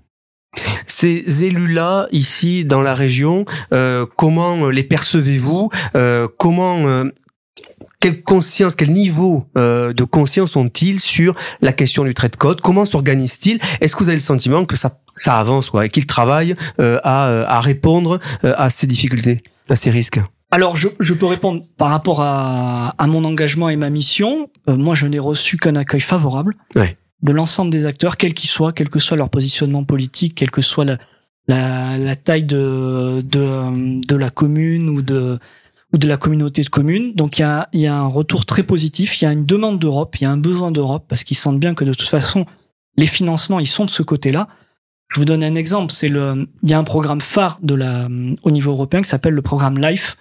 Ces 0.86 1.44
élus-là, 1.44 2.06
ici, 2.12 2.64
dans 2.64 2.80
la 2.82 2.94
région, 2.94 3.44
euh, 3.72 4.06
comment 4.16 4.68
les 4.68 4.82
percevez-vous 4.82 5.70
euh, 5.96 6.28
Comment 6.38 6.86
euh, 6.86 7.04
quelle 8.00 8.22
conscience, 8.22 8.74
quel 8.74 8.90
niveau 8.90 9.46
euh, 9.56 9.92
de 9.92 10.04
conscience 10.04 10.56
ont-ils 10.56 11.00
sur 11.00 11.34
la 11.60 11.72
question 11.72 12.04
du 12.04 12.14
trait 12.14 12.28
de 12.28 12.36
code 12.36 12.60
Comment 12.60 12.84
s'organisent-ils? 12.84 13.60
Est-ce 13.80 13.94
que 13.96 14.02
vous 14.02 14.08
avez 14.08 14.16
le 14.16 14.22
sentiment 14.22 14.64
que 14.64 14.76
ça, 14.76 14.98
ça 15.14 15.38
avance 15.38 15.70
quoi, 15.70 15.86
et 15.86 15.88
qu'ils 15.88 16.06
travaillent 16.06 16.56
euh, 16.80 16.98
à, 17.04 17.26
à 17.56 17.60
répondre 17.60 18.18
euh, 18.44 18.54
à 18.56 18.70
ces 18.70 18.86
difficultés, 18.86 19.38
à 19.68 19.76
ces 19.76 19.90
risques? 19.90 20.20
Alors, 20.50 20.76
je, 20.76 20.88
je 21.00 21.14
peux 21.14 21.26
répondre 21.26 21.62
par 21.78 21.88
rapport 21.88 22.20
à, 22.20 22.94
à 22.98 23.06
mon 23.06 23.24
engagement 23.24 23.70
et 23.70 23.76
ma 23.76 23.88
mission. 23.88 24.50
Euh, 24.68 24.76
moi, 24.76 24.94
je 24.94 25.06
n'ai 25.06 25.18
reçu 25.18 25.56
qu'un 25.56 25.76
accueil 25.76 26.00
favorable 26.00 26.56
Ouais. 26.74 26.98
De 27.22 27.32
l'ensemble 27.32 27.70
des 27.70 27.86
acteurs, 27.86 28.16
quels 28.16 28.34
qu'ils 28.34 28.50
soient, 28.50 28.72
quel 28.72 28.88
que 28.88 28.98
soit 28.98 29.16
leur 29.16 29.30
positionnement 29.30 29.84
politique, 29.84 30.34
quelle 30.34 30.50
que 30.50 30.62
soit 30.62 30.84
la, 30.84 30.98
la, 31.46 31.98
la 31.98 32.16
taille 32.16 32.44
de, 32.44 33.22
de, 33.22 34.04
de 34.06 34.16
la 34.16 34.30
commune 34.30 34.88
ou 34.88 35.02
de, 35.02 35.38
ou 35.92 35.98
de 35.98 36.08
la 36.08 36.16
communauté 36.16 36.62
de 36.62 36.68
communes. 36.68 37.14
Donc, 37.14 37.38
il 37.38 37.42
y 37.42 37.44
a, 37.44 37.68
y 37.72 37.86
a 37.86 37.96
un 37.96 38.06
retour 38.06 38.44
très 38.44 38.64
positif, 38.64 39.20
il 39.20 39.24
y 39.24 39.28
a 39.28 39.32
une 39.32 39.46
demande 39.46 39.78
d'Europe, 39.78 40.16
il 40.20 40.24
y 40.24 40.26
a 40.26 40.30
un 40.30 40.36
besoin 40.36 40.72
d'Europe, 40.72 41.04
parce 41.08 41.22
qu'ils 41.22 41.36
sentent 41.36 41.60
bien 41.60 41.74
que 41.74 41.84
de 41.84 41.94
toute 41.94 42.08
façon, 42.08 42.44
les 42.96 43.06
financements, 43.06 43.60
ils 43.60 43.68
sont 43.68 43.84
de 43.84 43.90
ce 43.90 44.02
côté-là. 44.02 44.48
Je 45.08 45.20
vous 45.20 45.24
donne 45.24 45.44
un 45.44 45.54
exemple, 45.54 45.92
c'est 45.92 46.08
le, 46.08 46.48
il 46.62 46.70
y 46.70 46.74
a 46.74 46.78
un 46.78 46.84
programme 46.84 47.20
phare 47.20 47.58
de 47.62 47.74
la, 47.74 48.08
au 48.42 48.50
niveau 48.50 48.72
européen 48.72 49.02
qui 49.02 49.08
s'appelle 49.08 49.34
le 49.34 49.42
programme 49.42 49.78
LIFE 49.78 50.16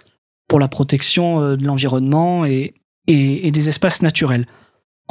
pour 0.48 0.60
la 0.60 0.68
protection 0.68 1.40
euh, 1.40 1.56
de 1.56 1.64
l'environnement 1.64 2.44
et, 2.44 2.74
et 3.06 3.50
des 3.50 3.68
espaces 3.68 4.02
naturels. 4.02 4.46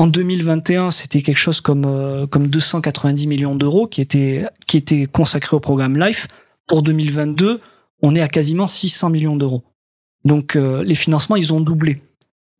En 0.01 0.07
2021, 0.07 0.89
c'était 0.89 1.21
quelque 1.21 1.37
chose 1.37 1.61
comme 1.61 1.85
euh, 1.85 2.25
comme 2.25 2.47
290 2.47 3.27
millions 3.27 3.53
d'euros 3.53 3.85
qui 3.85 4.01
étaient 4.01 4.47
qui 4.65 4.77
étaient 4.77 5.05
consacrés 5.05 5.55
au 5.55 5.59
programme 5.59 5.95
LIFE. 5.95 6.25
Pour 6.65 6.81
2022, 6.81 7.61
on 8.01 8.15
est 8.15 8.21
à 8.21 8.27
quasiment 8.27 8.65
600 8.65 9.11
millions 9.11 9.35
d'euros. 9.35 9.63
Donc 10.25 10.55
euh, 10.55 10.83
les 10.83 10.95
financements, 10.95 11.35
ils 11.35 11.53
ont 11.53 11.61
doublé. 11.61 12.01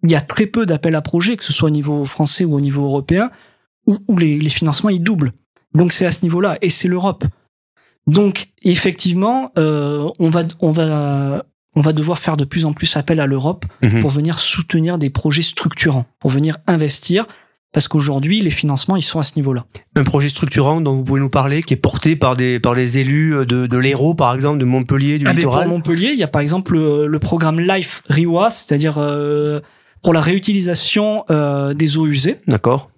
Il 0.04 0.12
y 0.12 0.16
a 0.16 0.22
très 0.22 0.46
peu 0.46 0.68
d'appels 0.68 0.94
à 0.94 1.02
projets, 1.02 1.36
que 1.36 1.44
ce 1.44 1.52
soit 1.52 1.70
au 1.70 1.72
niveau 1.72 2.06
français 2.06 2.46
ou 2.46 2.54
au 2.54 2.62
niveau 2.62 2.84
européen, 2.86 3.32
où, 3.88 3.98
où 4.08 4.20
les, 4.20 4.38
les 4.38 4.50
financements 4.50 4.92
ils 4.92 5.02
doublent. 5.02 5.32
Donc 5.74 5.94
c'est 5.94 6.06
à 6.06 6.12
ce 6.12 6.22
niveau-là, 6.22 6.60
et 6.62 6.70
c'est 6.70 6.88
l'Europe. 6.88 7.26
Donc 8.06 8.50
effectivement, 8.62 9.52
euh, 9.58 10.08
on 10.20 10.30
va 10.30 10.44
on 10.60 10.70
va 10.70 11.44
on 11.76 11.82
va 11.82 11.94
devoir 11.94 12.20
faire 12.20 12.38
de 12.38 12.46
plus 12.46 12.66
en 12.66 12.74
plus 12.74 12.98
appel 12.98 13.20
à 13.20 13.26
l'Europe 13.26 13.66
Mhm. 13.84 14.02
pour 14.02 14.12
venir 14.12 14.40
soutenir 14.40 14.98
des 14.98 15.10
projets 15.10 15.42
structurants, 15.42 16.06
pour 16.20 16.30
venir 16.32 16.58
investir, 16.68 17.26
parce 17.74 17.88
qu'aujourd'hui 17.88 18.42
les 18.42 18.50
financements 18.50 18.98
ils 18.98 19.02
sont 19.04 19.20
à 19.20 19.24
ce 19.24 19.34
niveau-là. 19.38 19.66
Un 19.96 20.04
projet 20.04 20.28
structurant 20.28 20.82
dont 20.82 20.92
vous 20.92 21.04
pouvez 21.06 21.22
nous 21.22 21.30
parler, 21.30 21.64
qui 21.64 21.74
est 21.74 21.78
porté 21.78 22.16
par 22.18 22.36
des 22.36 22.60
par 22.60 22.76
des 22.76 22.98
élus 22.98 23.46
de, 23.46 23.68
de 23.68 23.78
l'Hérault, 23.78 24.14
par 24.16 24.34
exemple, 24.36 24.58
de 24.58 24.66
Montpellier, 24.66 25.18
du 25.20 25.26
Ah, 25.28 25.34
littoral. 25.34 25.68
pour 25.68 25.78
Montpellier, 25.78 26.10
il 26.12 26.20
y 26.20 26.24
a 26.24 26.28
par 26.28 26.42
exemple 26.42 26.74
le, 26.74 27.08
le 27.08 27.20
programme 27.20 27.60
Life 27.62 28.04
Riwa, 28.10 28.50
c'est-à-dire 28.50 28.96
euh, 28.98 29.62
pour 30.04 30.14
la 30.14 30.20
réutilisation 30.22 31.24
euh, 31.30 31.74
des 31.74 31.98
eaux 31.98 32.08
usées. 32.08 32.38
D'accord. 32.48 32.90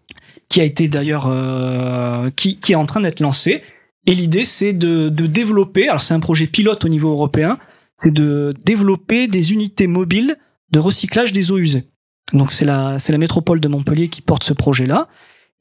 qui 0.49 0.61
a 0.61 0.63
été 0.63 0.87
d'ailleurs 0.87 1.25
euh, 1.27 2.29
qui, 2.35 2.57
qui 2.59 2.71
est 2.73 2.75
en 2.75 2.85
train 2.85 3.01
d'être 3.01 3.19
lancé. 3.19 3.61
Et 4.05 4.13
l'idée, 4.15 4.43
c'est 4.43 4.73
de, 4.73 5.09
de 5.09 5.27
développer. 5.27 5.87
Alors, 5.87 6.01
c'est 6.01 6.13
un 6.13 6.19
projet 6.19 6.45
pilote 6.47 6.83
au 6.83 6.89
niveau 6.89 7.09
européen. 7.11 7.57
C'est 8.03 8.11
de 8.11 8.53
développer 8.65 9.27
des 9.27 9.53
unités 9.53 9.87
mobiles 9.87 10.35
de 10.71 10.79
recyclage 10.79 11.31
des 11.33 11.51
eaux 11.51 11.57
usées. 11.57 11.85
Donc, 12.33 12.51
c'est 12.51 12.65
la 12.65 12.99
c'est 12.99 13.11
la 13.11 13.17
métropole 13.17 13.59
de 13.59 13.67
Montpellier 13.67 14.09
qui 14.09 14.21
porte 14.21 14.43
ce 14.43 14.53
projet-là. 14.53 15.07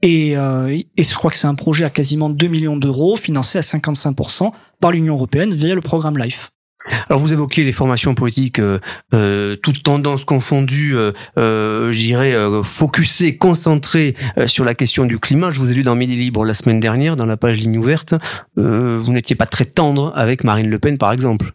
Et, 0.03 0.37
euh, 0.37 0.77
je 0.99 1.15
crois 1.15 1.31
que 1.31 1.37
c'est 1.37 1.47
un 1.47 1.55
projet 1.55 1.85
à 1.85 1.91
quasiment 1.91 2.29
2 2.29 2.49
millions 2.49 2.77
d'euros, 2.77 3.17
financé 3.17 3.59
à 3.59 3.63
55% 3.63 4.53
par 4.81 4.91
l'Union 4.91 5.15
européenne 5.15 5.55
via 5.55 5.75
le 5.75 5.81
programme 5.81 6.19
LIFE. 6.19 6.51
Alors 7.09 7.21
vous 7.21 7.33
évoquez 7.33 7.65
les 7.65 7.73
formations 7.73 8.15
politiques, 8.15 8.59
euh, 8.59 8.79
euh, 9.15 9.57
toutes 9.57 9.83
tendances 9.83 10.25
confondues, 10.25 10.97
euh, 10.97 11.13
euh, 11.39 12.63
focusées, 12.63 13.37
concentrées 13.37 14.15
sur 14.47 14.65
la 14.65 14.75
question 14.75 15.05
du 15.05 15.19
climat. 15.19 15.51
Je 15.51 15.61
vous 15.61 15.71
ai 15.71 15.75
lu 15.75 15.83
dans 15.83 15.95
Midi 15.95 16.17
Libre 16.17 16.45
la 16.45 16.55
semaine 16.55 16.81
dernière, 16.81 17.17
dans 17.17 17.27
la 17.27 17.37
page 17.37 17.59
ligne 17.59 17.79
ouverte. 17.79 18.15
Vous 18.57 19.13
n'étiez 19.13 19.37
pas 19.37 19.47
très 19.47 19.65
tendre 19.65 20.13
avec 20.15 20.45
Marine 20.45 20.69
Le 20.69 20.79
Pen, 20.79 20.99
par 20.99 21.13
exemple. 21.13 21.53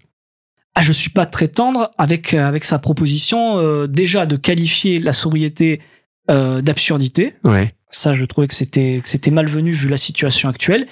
Ah, 0.80 0.82
je 0.82 0.92
suis 0.92 1.10
pas 1.10 1.26
très 1.26 1.48
tendre 1.48 1.90
avec 1.98 2.36
avec 2.36 2.64
sa 2.64 2.78
proposition 2.78 3.58
euh, 3.58 3.88
déjà 3.88 4.28
de 4.28 4.36
qualifier 4.36 5.00
la 5.00 5.12
sobriété 5.12 5.82
euh, 6.30 6.62
d'absurdité. 6.62 7.34
Ouais. 7.44 7.74
Ça, 7.90 8.14
je 8.14 8.24
trouvais 8.26 8.48
que 8.48 8.54
c'était 8.54 9.00
que 9.02 9.10
c'était 9.10 9.32
malvenu 9.32 9.72
vu 9.72 9.90
la 9.90 9.98
situation 9.98 10.50
actuelle. 10.50 10.86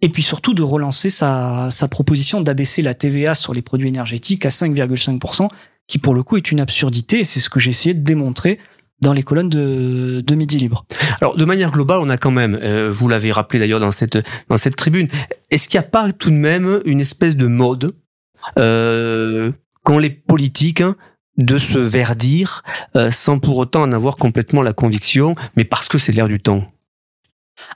Et 0.00 0.08
puis 0.08 0.22
surtout 0.22 0.54
de 0.54 0.62
relancer 0.62 1.10
sa, 1.10 1.68
sa 1.70 1.86
proposition 1.86 2.40
d'abaisser 2.40 2.80
la 2.80 2.94
TVA 2.94 3.34
sur 3.34 3.52
les 3.52 3.60
produits 3.60 3.88
énergétiques 3.88 4.46
à 4.46 4.48
5,5%, 4.48 5.50
qui 5.86 5.98
pour 5.98 6.14
le 6.14 6.22
coup 6.22 6.38
est 6.38 6.50
une 6.50 6.60
absurdité, 6.62 7.20
et 7.20 7.24
c'est 7.24 7.40
ce 7.40 7.50
que 7.50 7.60
j'ai 7.60 7.70
essayé 7.70 7.94
de 7.94 8.02
démontrer 8.02 8.58
dans 9.02 9.12
les 9.12 9.22
colonnes 9.22 9.50
de, 9.50 10.22
de 10.26 10.34
Midi 10.34 10.56
Libre. 10.58 10.86
Alors 11.20 11.36
de 11.36 11.44
manière 11.44 11.72
globale, 11.72 11.98
on 12.00 12.08
a 12.08 12.16
quand 12.16 12.30
même, 12.30 12.58
euh, 12.62 12.90
vous 12.90 13.06
l'avez 13.06 13.32
rappelé 13.32 13.58
d'ailleurs 13.58 13.80
dans 13.80 13.92
cette 13.92 14.16
dans 14.48 14.56
cette 14.56 14.76
tribune, 14.76 15.08
est-ce 15.50 15.68
qu'il 15.68 15.78
n'y 15.78 15.84
a 15.84 15.88
pas 15.88 16.10
tout 16.12 16.30
de 16.30 16.36
même 16.36 16.80
une 16.86 17.00
espèce 17.00 17.36
de 17.36 17.46
mode 17.46 17.92
euh, 18.58 19.52
qu'ont 19.82 19.98
les 19.98 20.10
politiques 20.10 20.80
hein, 20.80 20.96
de 21.36 21.58
se 21.58 21.78
verdir 21.78 22.62
euh, 22.96 23.10
sans 23.10 23.38
pour 23.38 23.58
autant 23.58 23.82
en 23.82 23.92
avoir 23.92 24.16
complètement 24.16 24.62
la 24.62 24.72
conviction, 24.72 25.34
mais 25.56 25.64
parce 25.64 25.88
que 25.88 25.98
c'est 25.98 26.12
l'air 26.12 26.28
du 26.28 26.40
temps. 26.40 26.64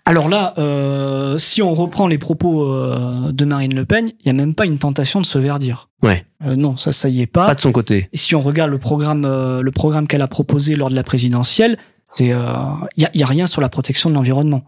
Alors 0.04 0.28
là, 0.28 0.54
euh, 0.58 1.38
si 1.38 1.62
on 1.62 1.74
reprend 1.74 2.06
les 2.06 2.18
propos 2.18 2.70
euh, 2.70 3.32
de 3.32 3.44
Marine 3.44 3.74
Le 3.74 3.84
Pen, 3.84 4.08
il 4.08 4.24
n'y 4.24 4.30
a 4.30 4.34
même 4.34 4.54
pas 4.54 4.66
une 4.66 4.78
tentation 4.78 5.20
de 5.20 5.26
se 5.26 5.38
verdir. 5.38 5.88
Ouais. 6.02 6.26
Euh, 6.46 6.54
non, 6.54 6.76
ça, 6.76 6.92
ça 6.92 7.08
y 7.08 7.22
est 7.22 7.26
pas. 7.26 7.46
Pas 7.46 7.54
de 7.54 7.60
son 7.60 7.72
côté. 7.72 8.08
Et 8.12 8.16
si 8.16 8.34
on 8.34 8.40
regarde 8.40 8.70
le 8.70 8.78
programme, 8.78 9.22
le 9.22 9.70
programme 9.70 10.06
qu'elle 10.06 10.22
a 10.22 10.28
proposé 10.28 10.76
lors 10.76 10.90
de 10.90 10.94
la 10.94 11.02
présidentielle, 11.02 11.78
c'est 12.04 12.26
il 12.26 13.02
y, 13.02 13.04
a, 13.06 13.10
y 13.14 13.22
a 13.22 13.26
rien 13.26 13.46
sur 13.46 13.60
la 13.60 13.68
protection 13.68 14.10
de 14.10 14.14
l'environnement. 14.14 14.64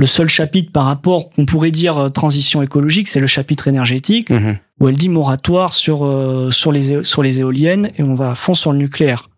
Le 0.00 0.06
seul 0.06 0.28
chapitre 0.28 0.70
par 0.72 0.84
rapport, 0.84 1.28
on 1.38 1.44
pourrait 1.44 1.72
dire 1.72 1.98
euh, 1.98 2.08
transition 2.08 2.62
écologique, 2.62 3.08
c'est 3.08 3.20
le 3.20 3.26
chapitre 3.26 3.66
énergétique 3.68 4.30
Mhm. 4.30 4.56
où 4.80 4.88
elle 4.88 4.96
dit 4.96 5.08
moratoire 5.08 5.72
sur 5.74 6.06
euh, 6.06 6.50
sur 6.52 6.70
les 6.72 7.02
sur 7.04 7.22
les 7.22 7.40
éoliennes 7.40 7.90
et 7.98 8.02
on 8.04 8.14
va 8.14 8.30
à 8.30 8.34
fond 8.36 8.54
sur 8.54 8.70
le 8.72 8.78
nucléaire. 8.78 9.28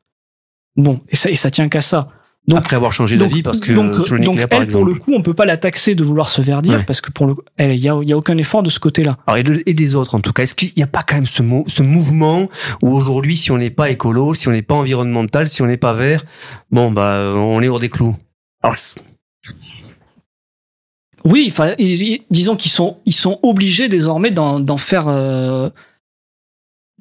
Bon, 0.77 1.01
et 1.09 1.17
ça 1.17 1.31
et 1.31 1.35
ça 1.35 1.51
tient 1.51 1.69
qu'à 1.69 1.81
ça. 1.81 2.09
Donc 2.49 2.59
Après 2.59 2.75
avoir 2.77 2.91
changé 2.93 3.17
d'avis, 3.19 3.43
parce 3.43 3.61
que 3.61 3.73
donc, 3.73 3.95
sur 3.95 4.15
le 4.15 4.21
donc 4.21 4.35
nucléaire, 4.37 4.49
par 4.49 4.61
elle, 4.63 4.67
pour 4.67 4.81
exemple. 4.81 4.95
le 4.99 4.99
coup, 5.05 5.13
on 5.15 5.23
peut 5.23 5.35
pas 5.35 5.45
la 5.45 5.57
taxer 5.59 5.95
de 5.95 6.03
vouloir 6.03 6.29
se 6.31 6.41
verdir 6.43 6.79
Ouais. 6.79 6.85
parce 6.85 7.01
que 7.03 7.11
pour 7.11 7.27
le, 7.27 7.35
il 7.59 7.75
y 7.77 7.89
a, 7.89 7.99
il 8.03 8.09
y 8.09 8.13
a 8.13 8.17
aucun 8.17 8.37
effort 8.39 8.63
de 8.63 8.71
ce 8.71 8.81
côté-là. 8.81 9.19
Alors, 9.27 9.39
et, 9.39 9.43
de- 9.43 9.63
et 9.67 9.75
des 9.75 9.95
autres, 9.95 10.15
en 10.15 10.21
tout 10.21 10.33
cas, 10.33 10.43
est-ce 10.45 10.55
qu'il 10.55 10.73
n'y 10.77 10.83
a 10.83 10.87
pas 10.87 11.03
quand 11.03 11.17
même 11.17 11.27
ce, 11.27 11.43
mo- 11.43 11.65
ce 11.69 11.83
mouvement 11.83 12.49
où 12.83 12.91
aujourd'hui, 12.97 13.37
si 13.37 13.51
on 13.53 13.59
n'est 13.59 13.71
pas 13.71 13.91
écolo, 13.91 14.33
si 14.35 14.49
on 14.49 14.53
n'est 14.53 14.63
pas 14.63 14.75
environnemental, 14.75 15.49
si 15.49 15.61
on 15.63 15.67
n'est 15.67 15.77
pas 15.77 15.93
vert, 15.93 16.25
bon, 16.71 16.91
bah, 16.91 17.33
on 17.37 17.61
est 17.63 17.69
hors 17.69 17.79
des 17.79 17.91
clous? 17.91 18.17
Alors, 18.63 18.75
Oui, 21.25 21.47
enfin, 21.51 21.73
disons 22.31 22.57
qu'ils 22.57 22.71
sont, 22.71 22.97
ils 23.07 23.15
sont 23.15 23.39
obligés 23.43 23.89
désormais 23.89 24.31
d'en, 24.31 24.77
faire, 24.79 25.09
euh, 25.09 25.69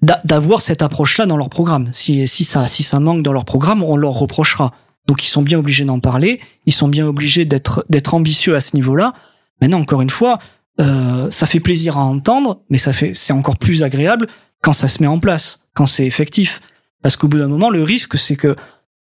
d'a- 0.01 0.19
d'avoir 0.25 0.61
cette 0.61 0.81
approche-là 0.81 1.25
dans 1.25 1.37
leur 1.37 1.49
programme. 1.49 1.89
Si, 1.93 2.27
si 2.27 2.43
ça, 2.45 2.67
si 2.67 2.83
ça 2.83 2.99
manque 2.99 3.23
dans 3.23 3.31
leur 3.33 3.45
programme, 3.45 3.83
on 3.83 3.95
leur 3.95 4.13
reprochera. 4.13 4.73
Donc, 5.07 5.23
ils 5.23 5.29
sont 5.29 5.41
bien 5.41 5.57
obligés 5.59 5.85
d'en 5.85 5.99
parler. 5.99 6.39
Ils 6.65 6.73
sont 6.73 6.87
bien 6.87 7.07
obligés 7.07 7.45
d'être, 7.45 8.13
ambitieux 8.13 8.55
à 8.55 8.61
ce 8.61 8.75
niveau-là. 8.75 9.13
Maintenant, 9.61 9.79
encore 9.79 10.01
une 10.01 10.09
fois, 10.09 10.39
euh, 10.79 11.29
ça 11.29 11.45
fait 11.47 11.59
plaisir 11.59 11.97
à 11.97 12.01
entendre, 12.01 12.61
mais 12.69 12.77
c'est 12.77 13.33
encore 13.33 13.57
plus 13.57 13.83
agréable 13.83 14.27
quand 14.61 14.73
ça 14.73 14.87
se 14.87 15.01
met 15.01 15.07
en 15.07 15.19
place, 15.19 15.67
quand 15.73 15.85
c'est 15.85 16.05
effectif. 16.05 16.61
Parce 17.01 17.15
qu'au 17.15 17.27
bout 17.29 17.37
d'un 17.37 17.47
moment, 17.47 17.69
le 17.69 17.83
risque, 17.83 18.17
c'est 18.17 18.35
que, 18.35 18.55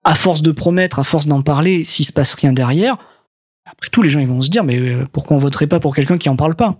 à 0.04 0.14
force 0.14 0.42
de 0.42 0.50
promettre, 0.52 0.98
à 0.98 1.04
force 1.04 1.26
d'en 1.26 1.42
parler, 1.42 1.84
s'il 1.84 2.04
se 2.04 2.12
passe 2.12 2.34
rien 2.34 2.52
derrière, 2.52 2.96
après 3.66 3.90
tout, 3.90 4.02
les 4.02 4.08
gens 4.08 4.20
ils 4.20 4.26
vont 4.28 4.42
se 4.42 4.50
dire, 4.50 4.64
mais 4.64 4.78
euh, 4.78 5.04
pourquoi 5.12 5.36
on 5.36 5.40
voterait 5.40 5.66
pas 5.66 5.80
pour 5.80 5.94
quelqu'un 5.94 6.18
qui 6.18 6.28
en 6.28 6.36
parle 6.36 6.54
pas? 6.54 6.78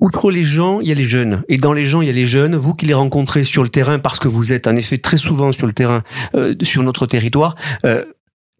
Outre 0.00 0.30
les 0.30 0.42
gens, 0.42 0.80
il 0.80 0.88
y 0.88 0.92
a 0.92 0.94
les 0.94 1.04
jeunes. 1.04 1.44
Et 1.48 1.56
dans 1.56 1.72
les 1.72 1.86
gens, 1.86 2.02
il 2.02 2.06
y 2.06 2.10
a 2.10 2.12
les 2.14 2.26
jeunes. 2.26 2.56
Vous 2.56 2.74
qui 2.74 2.84
les 2.84 2.94
rencontrez 2.94 3.44
sur 3.44 3.62
le 3.62 3.68
terrain, 3.68 3.98
parce 3.98 4.18
que 4.18 4.28
vous 4.28 4.52
êtes 4.52 4.66
en 4.66 4.76
effet 4.76 4.98
très 4.98 5.16
souvent 5.16 5.52
sur 5.52 5.66
le 5.66 5.72
terrain, 5.72 6.02
euh, 6.34 6.54
sur 6.62 6.82
notre 6.82 7.06
territoire, 7.06 7.54
euh, 7.86 8.04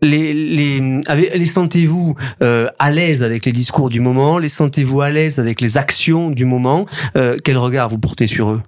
les, 0.00 0.32
les, 0.32 0.80
les 0.80 1.44
sentez-vous 1.44 2.14
euh, 2.42 2.68
à 2.78 2.90
l'aise 2.90 3.22
avec 3.22 3.44
les 3.46 3.52
discours 3.52 3.90
du 3.90 4.00
moment? 4.00 4.38
Les 4.38 4.48
sentez-vous 4.48 5.00
à 5.02 5.10
l'aise 5.10 5.38
avec 5.38 5.60
les 5.60 5.76
actions 5.76 6.30
du 6.30 6.44
moment? 6.44 6.86
Euh, 7.16 7.36
Quel 7.44 7.58
regard 7.58 7.88
vous 7.88 7.98
portez 7.98 8.26
sur 8.26 8.50
eux? 8.50 8.62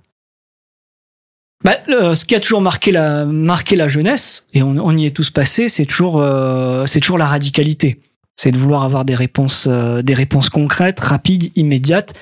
Bah, 1.64 1.76
le- 1.86 2.14
Ce 2.14 2.24
qui 2.24 2.34
a 2.34 2.40
toujours 2.40 2.60
marqué 2.60 2.90
la, 2.92 3.24
marqué 3.24 3.76
la 3.76 3.88
jeunesse, 3.88 4.48
et 4.54 4.62
on, 4.62 4.76
on 4.78 4.96
y 4.96 5.06
est 5.06 5.10
tous 5.10 5.30
passés, 5.30 5.68
c'est 5.68 5.86
toujours, 5.86 6.20
euh, 6.20 6.84
c'est 6.86 7.00
toujours 7.00 7.18
la 7.18 7.26
radicalité. 7.26 8.00
C'est 8.37 8.53
de 8.53 8.59
vouloir 8.59 8.85
avoir 8.85 9.05
des 9.05 9.14
réponses, 9.14 9.66
euh, 9.68 10.03
des 10.03 10.14
réponses 10.14 10.51
concrètes, 10.51 11.01
rapides, 11.01 11.51
immédiates, 11.57 12.14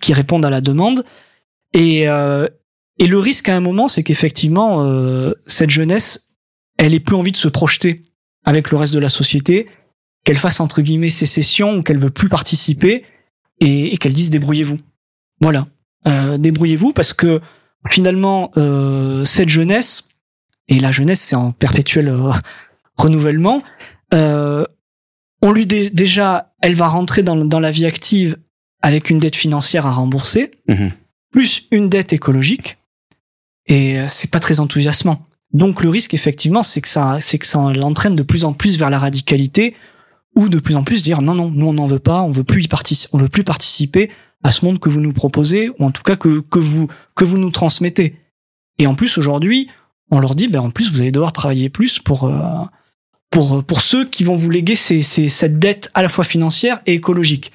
qui 0.00 0.12
répondent 0.12 0.44
à 0.44 0.50
la 0.50 0.60
demande. 0.60 1.04
Et, 1.74 2.08
euh, 2.08 2.48
et 2.98 3.06
le 3.06 3.18
risque 3.18 3.48
à 3.48 3.56
un 3.56 3.60
moment, 3.60 3.88
c'est 3.88 4.02
qu'effectivement, 4.02 4.84
euh, 4.84 5.32
cette 5.46 5.70
jeunesse, 5.70 6.28
elle 6.76 6.94
ait 6.94 7.00
plus 7.00 7.16
envie 7.16 7.32
de 7.32 7.36
se 7.36 7.48
projeter 7.48 7.96
avec 8.44 8.70
le 8.70 8.76
reste 8.76 8.94
de 8.94 8.98
la 8.98 9.08
société, 9.08 9.68
qu'elle 10.24 10.36
fasse 10.36 10.60
entre 10.60 10.82
guillemets 10.82 11.10
sécession 11.10 11.76
ou 11.76 11.82
qu'elle 11.82 11.98
veut 11.98 12.10
plus 12.10 12.28
participer 12.28 13.04
et, 13.60 13.92
et 13.92 13.96
qu'elle 13.96 14.12
dise 14.12 14.30
débrouillez-vous. 14.30 14.78
Voilà, 15.40 15.66
euh, 16.06 16.38
débrouillez-vous 16.38 16.92
parce 16.92 17.12
que 17.12 17.40
finalement, 17.88 18.50
euh, 18.56 19.24
cette 19.24 19.48
jeunesse 19.48 20.08
et 20.68 20.80
la 20.80 20.92
jeunesse, 20.92 21.20
c'est 21.20 21.36
en 21.36 21.52
perpétuel 21.52 22.08
euh, 22.08 22.30
renouvellement. 22.96 23.62
Euh, 24.14 24.64
on 25.42 25.52
lui 25.52 25.66
dé- 25.66 25.90
déjà, 25.90 26.52
elle 26.60 26.74
va 26.74 26.88
rentrer 26.88 27.22
dans, 27.22 27.36
dans 27.36 27.60
la 27.60 27.70
vie 27.70 27.86
active 27.86 28.36
avec 28.82 29.10
une 29.10 29.18
dette 29.18 29.36
financière 29.36 29.86
à 29.86 29.92
rembourser, 29.92 30.50
Mhm. 30.68 30.90
plus 31.32 31.66
une 31.70 31.88
dette 31.88 32.12
écologique, 32.12 32.78
et 33.66 33.98
euh, 33.98 34.06
c'est 34.08 34.30
pas 34.30 34.40
très 34.40 34.60
enthousiasmant. 34.60 35.26
Donc 35.52 35.82
le 35.82 35.88
risque, 35.90 36.14
effectivement, 36.14 36.62
c'est 36.62 36.80
que 36.80 36.88
ça, 36.88 37.18
c'est 37.20 37.38
que 37.38 37.46
ça 37.46 37.72
l'entraîne 37.72 38.16
de 38.16 38.22
plus 38.22 38.44
en 38.44 38.52
plus 38.52 38.78
vers 38.78 38.90
la 38.90 38.98
radicalité, 38.98 39.74
ou 40.36 40.48
de 40.48 40.60
plus 40.60 40.76
en 40.76 40.84
plus 40.84 41.02
dire 41.02 41.22
non, 41.22 41.34
non, 41.34 41.50
nous 41.50 41.66
on 41.66 41.72
n'en 41.72 41.86
veut 41.86 41.98
pas, 41.98 42.22
on 42.22 42.30
veut 42.30 42.44
plus 42.44 42.64
y 42.64 42.68
participer, 42.68 43.10
on 43.12 43.18
veut 43.18 43.28
plus 43.28 43.42
participer 43.44 44.10
à 44.42 44.52
ce 44.52 44.64
monde 44.64 44.78
que 44.78 44.88
vous 44.88 45.00
nous 45.00 45.12
proposez, 45.12 45.68
ou 45.70 45.84
en 45.84 45.90
tout 45.90 46.02
cas 46.02 46.16
que 46.16 46.40
que 46.40 46.58
vous 46.60 46.86
que 47.16 47.24
vous 47.24 47.36
nous 47.38 47.50
transmettez. 47.50 48.14
Et 48.78 48.86
en 48.86 48.94
plus 48.94 49.18
aujourd'hui, 49.18 49.68
on 50.12 50.20
leur 50.20 50.34
dit, 50.34 50.46
ben 50.48 50.60
en 50.60 50.70
plus 50.70 50.90
vous 50.92 51.00
allez 51.00 51.10
devoir 51.12 51.32
travailler 51.32 51.68
plus 51.68 51.98
pour 51.98 52.24
euh, 52.24 52.40
pour 53.30 53.64
pour 53.64 53.80
ceux 53.80 54.04
qui 54.04 54.24
vont 54.24 54.36
vous 54.36 54.50
léguer 54.50 54.74
ces, 54.74 55.02
ces, 55.02 55.28
cette 55.28 55.58
dette 55.58 55.90
à 55.94 56.02
la 56.02 56.08
fois 56.08 56.24
financière 56.24 56.80
et 56.86 56.94
écologique. 56.94 57.52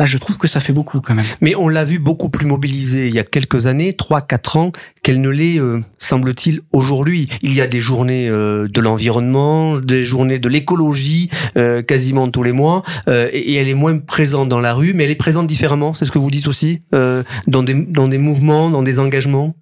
Là, 0.00 0.06
je 0.06 0.16
trouve 0.16 0.38
que 0.38 0.46
ça 0.46 0.60
fait 0.60 0.72
beaucoup 0.72 1.00
quand 1.00 1.16
même. 1.16 1.24
Mais 1.40 1.56
on 1.56 1.68
l'a 1.68 1.84
vu 1.84 1.98
beaucoup 1.98 2.28
plus 2.28 2.46
mobilisée 2.46 3.08
il 3.08 3.14
y 3.14 3.18
a 3.18 3.24
quelques 3.24 3.66
années, 3.66 3.94
trois, 3.94 4.20
quatre 4.20 4.56
ans, 4.56 4.70
qu'elle 5.02 5.20
ne 5.20 5.28
l'est, 5.28 5.58
euh, 5.58 5.80
semble-t-il, 5.98 6.60
aujourd'hui. 6.72 7.28
Il 7.42 7.52
y 7.52 7.60
a 7.60 7.66
des 7.66 7.80
journées 7.80 8.28
euh, 8.28 8.68
de 8.68 8.80
l'environnement, 8.80 9.76
des 9.80 10.04
journées 10.04 10.38
de 10.38 10.48
l'écologie, 10.48 11.30
euh, 11.56 11.82
quasiment 11.82 12.30
tous 12.30 12.44
les 12.44 12.52
mois, 12.52 12.84
euh, 13.08 13.28
et, 13.32 13.40
et 13.40 13.54
elle 13.56 13.66
est 13.66 13.74
moins 13.74 13.98
présente 13.98 14.48
dans 14.48 14.60
la 14.60 14.72
rue, 14.72 14.94
mais 14.94 15.02
elle 15.02 15.10
est 15.10 15.16
présente 15.16 15.48
différemment. 15.48 15.94
C'est 15.94 16.04
ce 16.04 16.12
que 16.12 16.20
vous 16.20 16.30
dites 16.30 16.46
aussi, 16.46 16.82
euh, 16.94 17.24
dans 17.48 17.64
des 17.64 17.74
dans 17.74 18.06
des 18.06 18.18
mouvements, 18.18 18.70
dans 18.70 18.84
des 18.84 19.00
engagements? 19.00 19.56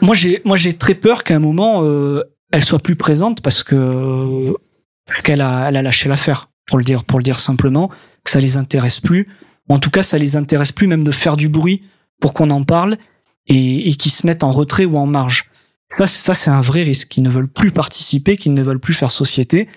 Moi, 0.00 0.14
j'ai 0.14 0.40
moi 0.46 0.56
j'ai 0.56 0.72
très 0.72 0.94
peur 0.94 1.24
qu'à 1.24 1.36
un 1.36 1.40
moment 1.40 1.84
euh, 1.84 2.22
elle 2.52 2.64
soit 2.64 2.78
plus 2.78 2.96
présente 2.96 3.40
parce 3.42 3.62
que 3.62 4.54
qu'elle 5.24 5.40
a 5.40 5.68
elle 5.68 5.76
a 5.76 5.82
lâché 5.82 6.08
l'affaire 6.08 6.50
pour 6.66 6.78
le 6.78 6.84
dire 6.84 7.04
pour 7.04 7.18
le 7.18 7.22
dire 7.22 7.38
simplement 7.38 7.88
que 8.24 8.30
ça 8.30 8.40
les 8.40 8.56
intéresse 8.56 9.00
plus. 9.00 9.28
En 9.68 9.78
tout 9.78 9.90
cas, 9.90 10.02
ça 10.02 10.18
les 10.18 10.36
intéresse 10.36 10.72
plus 10.72 10.86
même 10.86 11.04
de 11.04 11.12
faire 11.12 11.36
du 11.36 11.48
bruit 11.48 11.82
pour 12.20 12.32
qu'on 12.32 12.50
en 12.50 12.64
parle 12.64 12.96
et, 13.46 13.88
et 13.88 13.94
qu'ils 13.94 14.12
se 14.12 14.26
mettent 14.26 14.44
en 14.44 14.52
retrait 14.52 14.86
ou 14.86 14.96
en 14.96 15.06
marge. 15.06 15.50
Ça, 15.90 16.06
c'est 16.06 16.22
ça, 16.22 16.34
c'est 16.36 16.50
un 16.50 16.60
vrai 16.60 16.82
risque. 16.82 17.08
Qu'ils 17.08 17.22
ne 17.22 17.30
veulent 17.30 17.48
plus 17.48 17.70
participer, 17.70 18.36
qu'ils 18.36 18.54
ne 18.54 18.62
veulent 18.62 18.80
plus 18.80 18.94
faire 18.94 19.10
société 19.10 19.68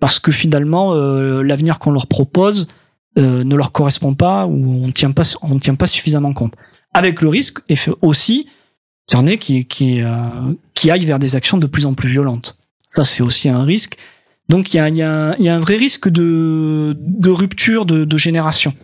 parce 0.00 0.18
que 0.18 0.32
finalement, 0.32 0.94
euh, 0.94 1.42
l'avenir 1.42 1.78
qu'on 1.78 1.92
leur 1.92 2.06
propose 2.06 2.68
euh, 3.18 3.44
ne 3.44 3.54
leur 3.54 3.72
correspond 3.72 4.14
pas 4.14 4.46
ou 4.46 4.84
on 4.84 4.90
tient 4.90 5.12
pas 5.12 5.22
on 5.42 5.58
tient 5.58 5.76
pas 5.76 5.86
suffisamment 5.86 6.32
compte. 6.32 6.54
Avec 6.92 7.22
le 7.22 7.28
risque 7.28 7.58
et 7.68 7.76
aussi 8.02 8.48
qu'il 9.06 9.18
y 9.18 9.22
en 9.22 9.26
ait 9.26 9.38
qui, 9.38 9.66
qui, 9.66 10.02
euh, 10.02 10.08
qui 10.74 10.90
aillent 10.90 11.04
vers 11.04 11.18
des 11.18 11.36
actions 11.36 11.58
de 11.58 11.66
plus 11.66 11.86
en 11.86 11.94
plus 11.94 12.08
violentes. 12.08 12.58
Ça, 12.86 13.04
c'est 13.04 13.22
aussi 13.22 13.48
un 13.48 13.64
risque. 13.64 13.96
Donc, 14.48 14.74
il 14.74 14.76
y 14.76 14.80
a, 14.80 14.88
il 14.88 14.96
y, 14.96 15.02
a, 15.02 15.34
il 15.38 15.44
y 15.44 15.48
a 15.48 15.56
un 15.56 15.60
vrai 15.60 15.76
risque 15.76 16.08
de, 16.08 16.96
de 16.98 17.30
rupture 17.30 17.86
de, 17.86 18.04
de 18.04 18.16
génération. 18.16 18.74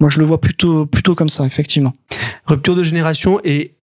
Moi, 0.00 0.08
je 0.08 0.20
le 0.20 0.24
vois 0.24 0.40
plutôt, 0.40 0.86
plutôt 0.86 1.14
comme 1.14 1.28
ça, 1.28 1.44
effectivement. 1.44 1.92
Rupture 2.46 2.76
de 2.76 2.84
génération 2.84 3.40
et 3.44 3.78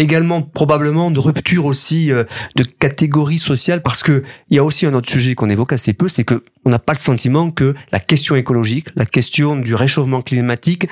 également 0.00 0.42
probablement 0.42 1.10
de 1.10 1.20
rupture 1.20 1.66
aussi 1.66 2.10
euh, 2.10 2.24
de 2.56 2.64
catégorie 2.64 3.38
sociale 3.38 3.82
parce 3.82 4.02
que 4.02 4.24
il 4.48 4.56
y 4.56 4.58
a 4.58 4.64
aussi 4.64 4.86
un 4.86 4.94
autre 4.94 5.10
sujet 5.10 5.34
qu'on 5.34 5.50
évoque 5.50 5.72
assez 5.72 5.92
peu, 5.92 6.08
c'est 6.08 6.24
que 6.24 6.42
on 6.64 6.70
n'a 6.70 6.78
pas 6.78 6.94
le 6.94 6.98
sentiment 6.98 7.50
que 7.50 7.74
la 7.92 8.00
question 8.00 8.34
écologique, 8.34 8.88
la 8.96 9.06
question 9.06 9.56
du 9.56 9.74
réchauffement 9.74 10.22
climatique 10.22 10.88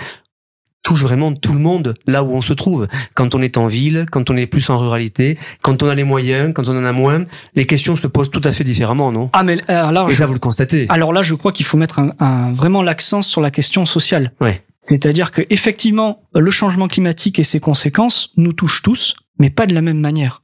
touche 0.83 1.03
vraiment 1.03 1.35
tout 1.35 1.53
le 1.53 1.59
monde 1.59 1.95
là 2.07 2.23
où 2.23 2.33
on 2.33 2.43
se 2.43 2.53
trouve. 2.53 2.87
Quand 3.14 3.35
on 3.35 3.43
est 3.43 3.57
en 3.59 3.67
ville, 3.67 4.07
quand 4.11 4.31
on 4.31 4.37
est 4.37 4.47
plus 4.47 4.71
en 4.71 4.79
ruralité, 4.79 5.38
quand 5.62 5.83
on 5.83 5.88
a 5.88 5.95
les 5.95 6.05
moyens, 6.05 6.53
quand 6.55 6.69
on 6.69 6.79
en 6.79 6.85
a 6.85 6.93
moins, 6.93 7.25
les 7.55 7.67
questions 7.67 7.97
se 7.97 8.07
posent 8.07 8.31
tout 8.31 8.41
à 8.45 8.53
fait 8.53 8.64
différemment, 8.64 9.12
non? 9.12 9.29
Ah, 9.33 9.43
mais 9.43 9.59
alors 9.69 9.93
là, 9.93 10.07
Et 10.09 10.12
je- 10.12 10.17
ça, 10.17 10.27
vous 10.27 10.33
le 10.35 10.38
constatez. 10.38 10.87
alors 10.88 11.12
là, 11.12 11.23
je 11.23 11.35
crois 11.35 11.53
qu'il 11.53 11.67
faut 11.67 11.77
mettre 11.77 11.99
un, 11.99 12.12
un- 12.21 12.53
vraiment 12.53 12.83
l'accent 12.83 13.23
sur 13.23 13.41
la 13.41 13.51
question 13.51 13.87
sociale. 13.87 14.33
Ouais. 14.41 14.62
C'est-à-dire 14.81 15.33
que 15.33 15.43
effectivement, 15.51 16.23
le 16.35 16.51
changement 16.51 16.88
climatique 16.88 17.38
et 17.38 17.45
ses 17.45 17.61
conséquences 17.61 18.31
nous 18.37 18.53
touchent 18.55 18.83
tous, 18.83 19.17
mais 19.38 19.51
pas 19.51 19.67
de 19.67 19.75
la 19.75 19.83
même 19.83 20.01
manière. 20.01 20.43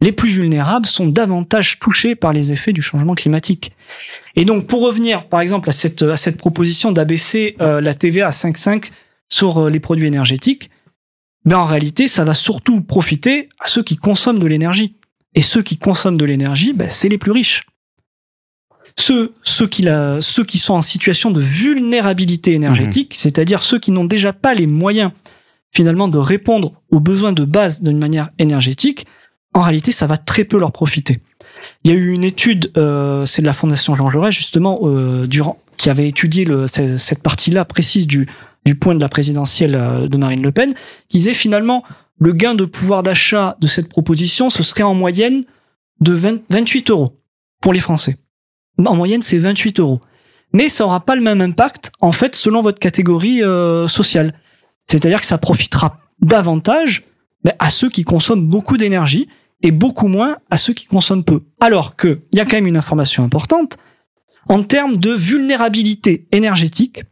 Les 0.00 0.12
plus 0.12 0.30
vulnérables 0.30 0.86
sont 0.86 1.08
davantage 1.08 1.80
touchés 1.80 2.14
par 2.14 2.32
les 2.32 2.52
effets 2.52 2.72
du 2.72 2.80
changement 2.82 3.16
climatique. 3.16 3.72
Et 4.36 4.44
donc, 4.44 4.68
pour 4.68 4.86
revenir, 4.86 5.26
par 5.26 5.40
exemple, 5.40 5.68
à 5.68 5.72
cette, 5.72 6.02
à 6.02 6.16
cette 6.16 6.36
proposition 6.38 6.92
d'abaisser 6.92 7.56
euh, 7.60 7.80
la 7.80 7.94
TVA 7.94 8.28
à 8.28 8.30
5,5 8.30 8.90
sur 9.28 9.58
euh, 9.58 9.70
les 9.70 9.80
produits 9.80 10.06
énergétiques, 10.06 10.70
ben 11.44 11.58
en 11.58 11.66
réalité, 11.66 12.08
ça 12.08 12.24
va 12.24 12.34
surtout 12.34 12.80
profiter 12.80 13.48
à 13.60 13.68
ceux 13.68 13.82
qui 13.82 13.96
consomment 13.96 14.40
de 14.40 14.46
l'énergie. 14.46 14.96
Et 15.34 15.42
ceux 15.42 15.62
qui 15.62 15.78
consomment 15.78 16.16
de 16.16 16.24
l'énergie, 16.24 16.72
ben, 16.72 16.90
c'est 16.90 17.08
les 17.08 17.18
plus 17.18 17.32
riches 17.32 17.64
ceux, 18.98 19.32
ceux, 19.44 19.68
qui 19.68 19.82
la, 19.82 20.20
ceux 20.20 20.44
qui 20.44 20.58
sont 20.58 20.74
en 20.74 20.82
situation 20.82 21.30
de 21.30 21.40
vulnérabilité 21.40 22.52
énergétique, 22.52 23.14
c'est-à-dire 23.14 23.62
ceux 23.62 23.78
qui 23.78 23.92
n'ont 23.92 24.04
déjà 24.04 24.32
pas 24.32 24.54
les 24.54 24.66
moyens 24.66 25.12
finalement 25.70 26.08
de 26.08 26.18
répondre 26.18 26.72
aux 26.90 26.98
besoins 26.98 27.32
de 27.32 27.44
base 27.44 27.80
d'une 27.82 27.98
manière 27.98 28.30
énergétique, 28.38 29.06
en 29.54 29.62
réalité, 29.62 29.92
ça 29.92 30.06
va 30.06 30.16
très 30.16 30.44
peu 30.44 30.58
leur 30.58 30.72
profiter. 30.72 31.20
Il 31.84 31.92
y 31.92 31.94
a 31.94 31.96
eu 31.96 32.10
une 32.10 32.24
étude, 32.24 32.72
euh, 32.76 33.24
c'est 33.24 33.42
de 33.42 33.46
la 33.46 33.52
Fondation 33.52 33.94
Jean 33.94 34.10
Jaurès 34.10 34.34
justement, 34.34 34.80
euh, 34.82 35.26
durant, 35.26 35.58
qui 35.76 35.90
avait 35.90 36.08
étudié 36.08 36.44
le, 36.44 36.66
cette 36.66 37.22
partie-là 37.22 37.64
précise 37.64 38.06
du, 38.06 38.26
du 38.68 38.74
point 38.74 38.94
de 38.94 39.00
la 39.00 39.08
présidentielle 39.08 39.74
euh, 39.74 40.08
de 40.08 40.16
Marine 40.18 40.42
Le 40.42 40.52
Pen, 40.52 40.74
qui 41.08 41.16
disait 41.16 41.32
finalement 41.32 41.84
le 42.18 42.32
gain 42.34 42.54
de 42.54 42.66
pouvoir 42.66 43.02
d'achat 43.02 43.56
de 43.60 43.66
cette 43.66 43.88
proposition, 43.88 44.50
ce 44.50 44.62
serait 44.62 44.82
en 44.82 44.92
moyenne 44.92 45.44
de 46.00 46.12
20 46.12 46.42
28 46.50 46.90
euros 46.90 47.16
pour 47.62 47.72
les 47.72 47.80
Français. 47.80 48.18
En 48.84 48.94
moyenne, 48.94 49.22
c'est 49.22 49.38
28 49.38 49.80
euros. 49.80 50.02
Mais 50.52 50.68
ça 50.68 50.84
aura 50.84 51.00
pas 51.00 51.16
le 51.16 51.22
même 51.22 51.40
impact, 51.40 51.92
en 52.00 52.12
fait, 52.12 52.36
selon 52.36 52.60
votre 52.60 52.78
catégorie 52.78 53.42
euh, 53.42 53.88
sociale. 53.88 54.34
C'est-à-dire 54.86 55.20
que 55.20 55.26
ça 55.26 55.38
profitera 55.38 55.98
davantage 56.20 57.04
à 57.58 57.70
ceux 57.70 57.88
qui 57.88 58.04
consomment 58.04 58.46
beaucoup 58.46 58.76
d'énergie 58.76 59.28
et 59.62 59.70
beaucoup 59.70 60.08
moins 60.08 60.36
à 60.50 60.58
ceux 60.58 60.74
qui 60.74 60.84
consomment 60.84 61.24
peu. 61.24 61.40
Alors 61.58 61.96
que, 61.96 62.20
il 62.32 62.38
y 62.38 62.40
a 62.40 62.44
quand 62.44 62.56
même 62.56 62.66
une 62.66 62.76
information 62.76 63.24
importante, 63.24 63.78
en 64.46 64.62
termes 64.62 64.98
de 64.98 65.12
vulnérabilité 65.12 66.28
énergétique, 66.32 67.04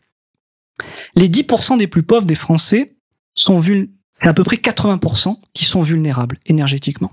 les 1.14 1.28
10% 1.28 1.78
des 1.78 1.86
plus 1.86 2.02
pauvres 2.02 2.26
des 2.26 2.34
Français 2.34 2.96
sont 3.34 3.58
vul 3.58 3.90
c'est 4.18 4.28
à 4.28 4.34
peu 4.34 4.44
près 4.44 4.56
80% 4.56 5.36
qui 5.52 5.66
sont 5.66 5.82
vulnérables 5.82 6.38
énergétiquement. 6.46 7.12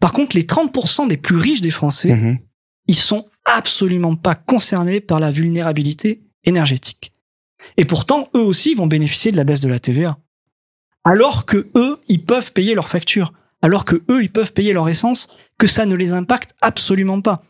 Par 0.00 0.12
contre, 0.12 0.36
les 0.36 0.42
30% 0.42 1.06
des 1.06 1.16
plus 1.16 1.36
riches 1.36 1.60
des 1.60 1.70
Français, 1.70 2.14
Mhm. 2.14 2.38
ils 2.88 2.94
sont 2.96 3.26
absolument 3.44 4.16
pas 4.16 4.34
concernés 4.34 5.00
par 5.00 5.20
la 5.20 5.30
vulnérabilité 5.30 6.22
énergétique. 6.42 7.12
Et 7.76 7.84
pourtant, 7.84 8.28
eux 8.34 8.40
aussi 8.42 8.74
vont 8.74 8.88
bénéficier 8.88 9.30
de 9.30 9.36
la 9.36 9.44
baisse 9.44 9.60
de 9.60 9.68
la 9.68 9.78
TVA. 9.78 10.18
Alors 11.04 11.46
que 11.46 11.70
eux, 11.76 12.00
ils 12.08 12.22
peuvent 12.24 12.52
payer 12.52 12.74
leurs 12.74 12.88
factures. 12.88 13.32
Alors 13.62 13.84
que 13.84 14.02
eux, 14.10 14.22
ils 14.22 14.32
peuvent 14.32 14.52
payer 14.52 14.72
leur 14.72 14.88
essence, 14.88 15.28
que 15.56 15.66
ça 15.66 15.86
ne 15.86 15.94
les 15.94 16.12
impacte 16.12 16.54
absolument 16.60 17.20
pas. 17.20 17.44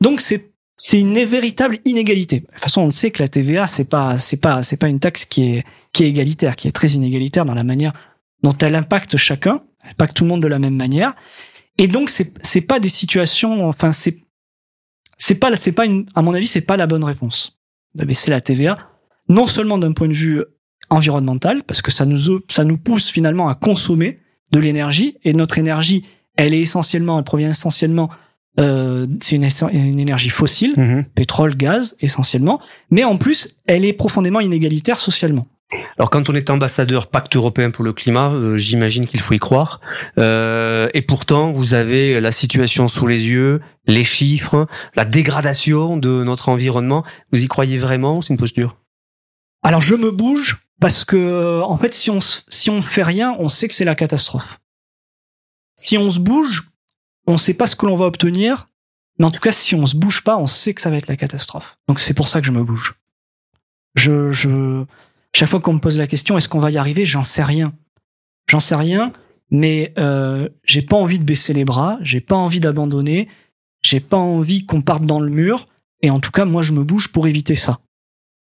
Donc 0.00 0.20
c'est 0.20 0.52
c'est 0.88 1.00
une 1.00 1.18
véritable 1.24 1.78
inégalité. 1.84 2.40
De 2.40 2.46
toute 2.46 2.60
façon, 2.60 2.82
on 2.82 2.86
le 2.86 2.92
sait 2.92 3.10
que 3.10 3.20
la 3.20 3.26
TVA, 3.26 3.66
c'est 3.66 3.88
pas 3.88 4.20
c'est 4.20 4.36
pas 4.36 4.62
c'est 4.62 4.76
pas 4.76 4.86
une 4.86 5.00
taxe 5.00 5.24
qui 5.24 5.56
est 5.56 5.64
qui 5.92 6.04
est 6.04 6.08
égalitaire, 6.08 6.54
qui 6.54 6.68
est 6.68 6.72
très 6.72 6.90
inégalitaire 6.90 7.44
dans 7.44 7.54
la 7.54 7.64
manière 7.64 7.92
dont 8.44 8.56
elle 8.58 8.76
impacte 8.76 9.16
chacun, 9.16 9.62
elle 9.82 9.90
impacte 9.90 10.16
tout 10.16 10.22
le 10.22 10.28
monde 10.28 10.42
de 10.42 10.48
la 10.48 10.60
même 10.60 10.76
manière. 10.76 11.14
Et 11.76 11.88
donc 11.88 12.08
c'est 12.08 12.32
c'est 12.40 12.60
pas 12.60 12.78
des 12.78 12.88
situations, 12.88 13.66
enfin 13.66 13.90
c'est 13.90 14.18
c'est 15.18 15.40
pas 15.40 15.56
c'est 15.56 15.72
pas 15.72 15.86
une 15.86 16.06
à 16.14 16.22
mon 16.22 16.34
avis 16.34 16.46
c'est 16.46 16.60
pas 16.60 16.76
la 16.76 16.86
bonne 16.86 17.02
réponse 17.02 17.58
de 17.96 18.04
baisser 18.04 18.30
la 18.30 18.40
TVA 18.40 18.78
non 19.28 19.48
seulement 19.48 19.78
d'un 19.78 19.92
point 19.92 20.08
de 20.08 20.12
vue 20.12 20.44
environnemental 20.90 21.64
parce 21.64 21.82
que 21.82 21.90
ça 21.90 22.04
nous 22.04 22.40
ça 22.48 22.62
nous 22.62 22.78
pousse 22.78 23.10
finalement 23.10 23.48
à 23.48 23.56
consommer 23.56 24.20
de 24.52 24.60
l'énergie 24.60 25.16
et 25.24 25.32
notre 25.32 25.58
énergie 25.58 26.04
elle 26.36 26.54
est 26.54 26.60
essentiellement 26.60 27.18
elle 27.18 27.24
provient 27.24 27.50
essentiellement 27.50 28.08
euh, 28.58 29.06
c'est 29.20 29.36
une, 29.36 29.48
une 29.72 30.00
énergie 30.00 30.30
fossile 30.30 30.74
Mhm. 30.76 31.04
pétrole 31.14 31.56
gaz 31.56 31.96
essentiellement 32.00 32.60
mais 32.90 33.04
en 33.04 33.16
plus 33.16 33.58
elle 33.66 33.84
est 33.84 33.92
profondément 33.92 34.40
inégalitaire 34.40 34.98
socialement 34.98 35.46
Alors 35.98 36.10
quand 36.10 36.28
on 36.30 36.34
est 36.34 36.48
ambassadeur 36.50 37.08
pacte 37.08 37.34
européen 37.34 37.70
pour 37.70 37.84
le 37.84 37.92
climat, 37.92 38.30
euh, 38.30 38.56
j'imagine 38.56 39.06
qu'il 39.08 39.20
faut 39.20 39.34
y 39.34 39.40
croire. 39.40 39.80
Euh, 40.16 40.88
et 40.94 41.02
pourtant, 41.02 41.50
vous 41.50 41.74
avez 41.74 42.20
la 42.20 42.30
situation 42.30 42.86
sous 42.86 43.08
les 43.08 43.28
yeux, 43.28 43.60
les 43.88 44.04
chiffres, 44.04 44.68
la 44.94 45.04
dégradation 45.04 45.96
de 45.96 46.22
notre 46.22 46.50
environnement. 46.50 47.02
Vous 47.32 47.42
y 47.42 47.48
croyez 47.48 47.78
vraiment 47.78 48.16
ou 48.18 48.22
C'est 48.22 48.32
une 48.32 48.36
posture? 48.38 48.76
Alors 49.64 49.80
je 49.80 49.96
me 49.96 50.12
bouge 50.12 50.58
Parce 50.80 51.04
que, 51.04 51.60
en 51.62 51.76
fait, 51.78 51.94
si 51.94 52.10
on, 52.10 52.20
si 52.20 52.70
on 52.70 52.80
fait 52.80 53.02
rien, 53.02 53.34
on 53.40 53.48
sait 53.48 53.66
que 53.66 53.74
c'est 53.74 53.84
la 53.84 53.96
catastrophe. 53.96 54.60
Si 55.74 55.98
on 55.98 56.10
se 56.10 56.20
bouge, 56.20 56.70
on 57.26 57.38
sait 57.38 57.54
pas 57.54 57.66
ce 57.66 57.76
que 57.76 57.86
l'on 57.86 57.96
va 57.96 58.06
obtenir, 58.06 58.68
mais 59.18 59.24
en 59.24 59.30
tout 59.30 59.40
cas, 59.40 59.52
si 59.52 59.74
on 59.74 59.86
se 59.86 59.96
bouge 59.96 60.22
pas, 60.22 60.36
on 60.36 60.46
sait 60.46 60.74
que 60.74 60.80
ça 60.80 60.90
va 60.90 60.96
être 60.96 61.08
la 61.08 61.16
catastrophe. 61.16 61.78
Donc 61.88 62.00
c'est 62.00 62.14
pour 62.14 62.28
ça 62.28 62.40
que 62.40 62.46
je 62.46 62.52
me 62.52 62.62
bouge. 62.62 62.94
Je, 63.94 64.30
je, 64.30 64.84
chaque 65.34 65.48
fois 65.48 65.60
qu'on 65.60 65.74
me 65.74 65.80
pose 65.80 65.98
la 65.98 66.06
question, 66.06 66.36
est-ce 66.36 66.48
qu'on 66.48 66.60
va 66.60 66.70
y 66.70 66.78
arriver? 66.78 67.06
J'en 67.06 67.22
sais 67.22 67.42
rien. 67.42 67.72
J'en 68.48 68.60
sais 68.60 68.76
rien, 68.76 69.12
mais 69.50 69.92
euh, 69.98 70.48
j'ai 70.64 70.82
pas 70.82 70.96
envie 70.96 71.18
de 71.18 71.24
baisser 71.24 71.52
les 71.52 71.64
bras, 71.64 71.98
j'ai 72.02 72.20
pas 72.20 72.36
envie 72.36 72.60
d'abandonner, 72.60 73.28
j'ai 73.82 74.00
pas 74.00 74.18
envie 74.18 74.66
qu'on 74.66 74.82
parte 74.82 75.04
dans 75.04 75.20
le 75.20 75.30
mur. 75.30 75.68
Et 76.02 76.10
en 76.10 76.20
tout 76.20 76.30
cas, 76.30 76.44
moi, 76.44 76.62
je 76.62 76.72
me 76.72 76.84
bouge 76.84 77.08
pour 77.08 77.26
éviter 77.26 77.54
ça. 77.54 77.80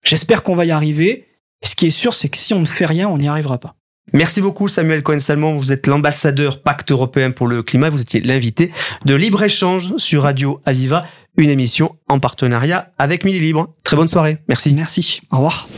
J'espère 0.03 0.43
qu'on 0.43 0.57
va 0.57 0.67
y 0.67 0.73
arriver. 0.73 1.29
Ce 1.63 1.75
qui 1.75 1.87
est 1.87 1.91
sûr, 1.91 2.15
c'est 2.15 2.29
que 2.29 2.37
si 2.37 2.53
on 2.53 2.61
ne 2.61 2.67
fait 2.67 2.85
rien, 2.85 3.09
on 3.09 3.19
n'y 3.19 3.29
arrivera 3.29 3.59
pas. 3.59 3.77
Merci 4.13 4.41
beaucoup 4.41 4.69
Samuel 4.69 5.03
Cohen-Salmon, 5.03 5.55
vous 5.55 5.73
êtes 5.73 5.87
l'ambassadeur 5.87 6.63
Pacte 6.63 6.93
européen 6.93 7.31
pour 7.31 7.49
le 7.49 7.63
climat, 7.63 7.89
vous 7.89 8.03
étiez 8.03 8.21
l'invité 8.21 8.71
de 9.07 9.15
Libre-Échange 9.15 9.97
sur 9.97 10.23
Radio 10.23 10.61
Aviva, 10.67 11.07
une 11.37 11.51
émission 11.51 11.97
en 12.09 12.21
partenariat 12.21 12.91
avec 12.99 13.25
Mille 13.25 13.41
Libre. 13.41 13.75
Très 13.83 13.97
bonne 13.97 14.09
soirée, 14.09 14.39
merci. 14.47 14.75
Merci, 14.75 15.23
au 15.33 15.37
revoir. 15.37 15.69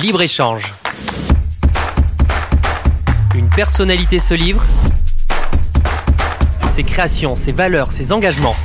Libre-Échange. 0.00 0.74
Une 3.34 3.48
personnalité 3.48 4.18
se 4.18 4.34
livre, 4.34 4.62
ses 6.68 6.84
créations, 6.84 7.34
ses 7.34 7.52
valeurs, 7.52 7.92
ses 7.92 8.12
engagements. 8.12 8.56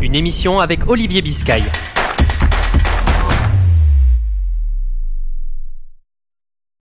Une 0.00 0.14
émission 0.14 0.60
avec 0.60 0.88
Olivier 0.88 1.20
Biscay. 1.20 1.62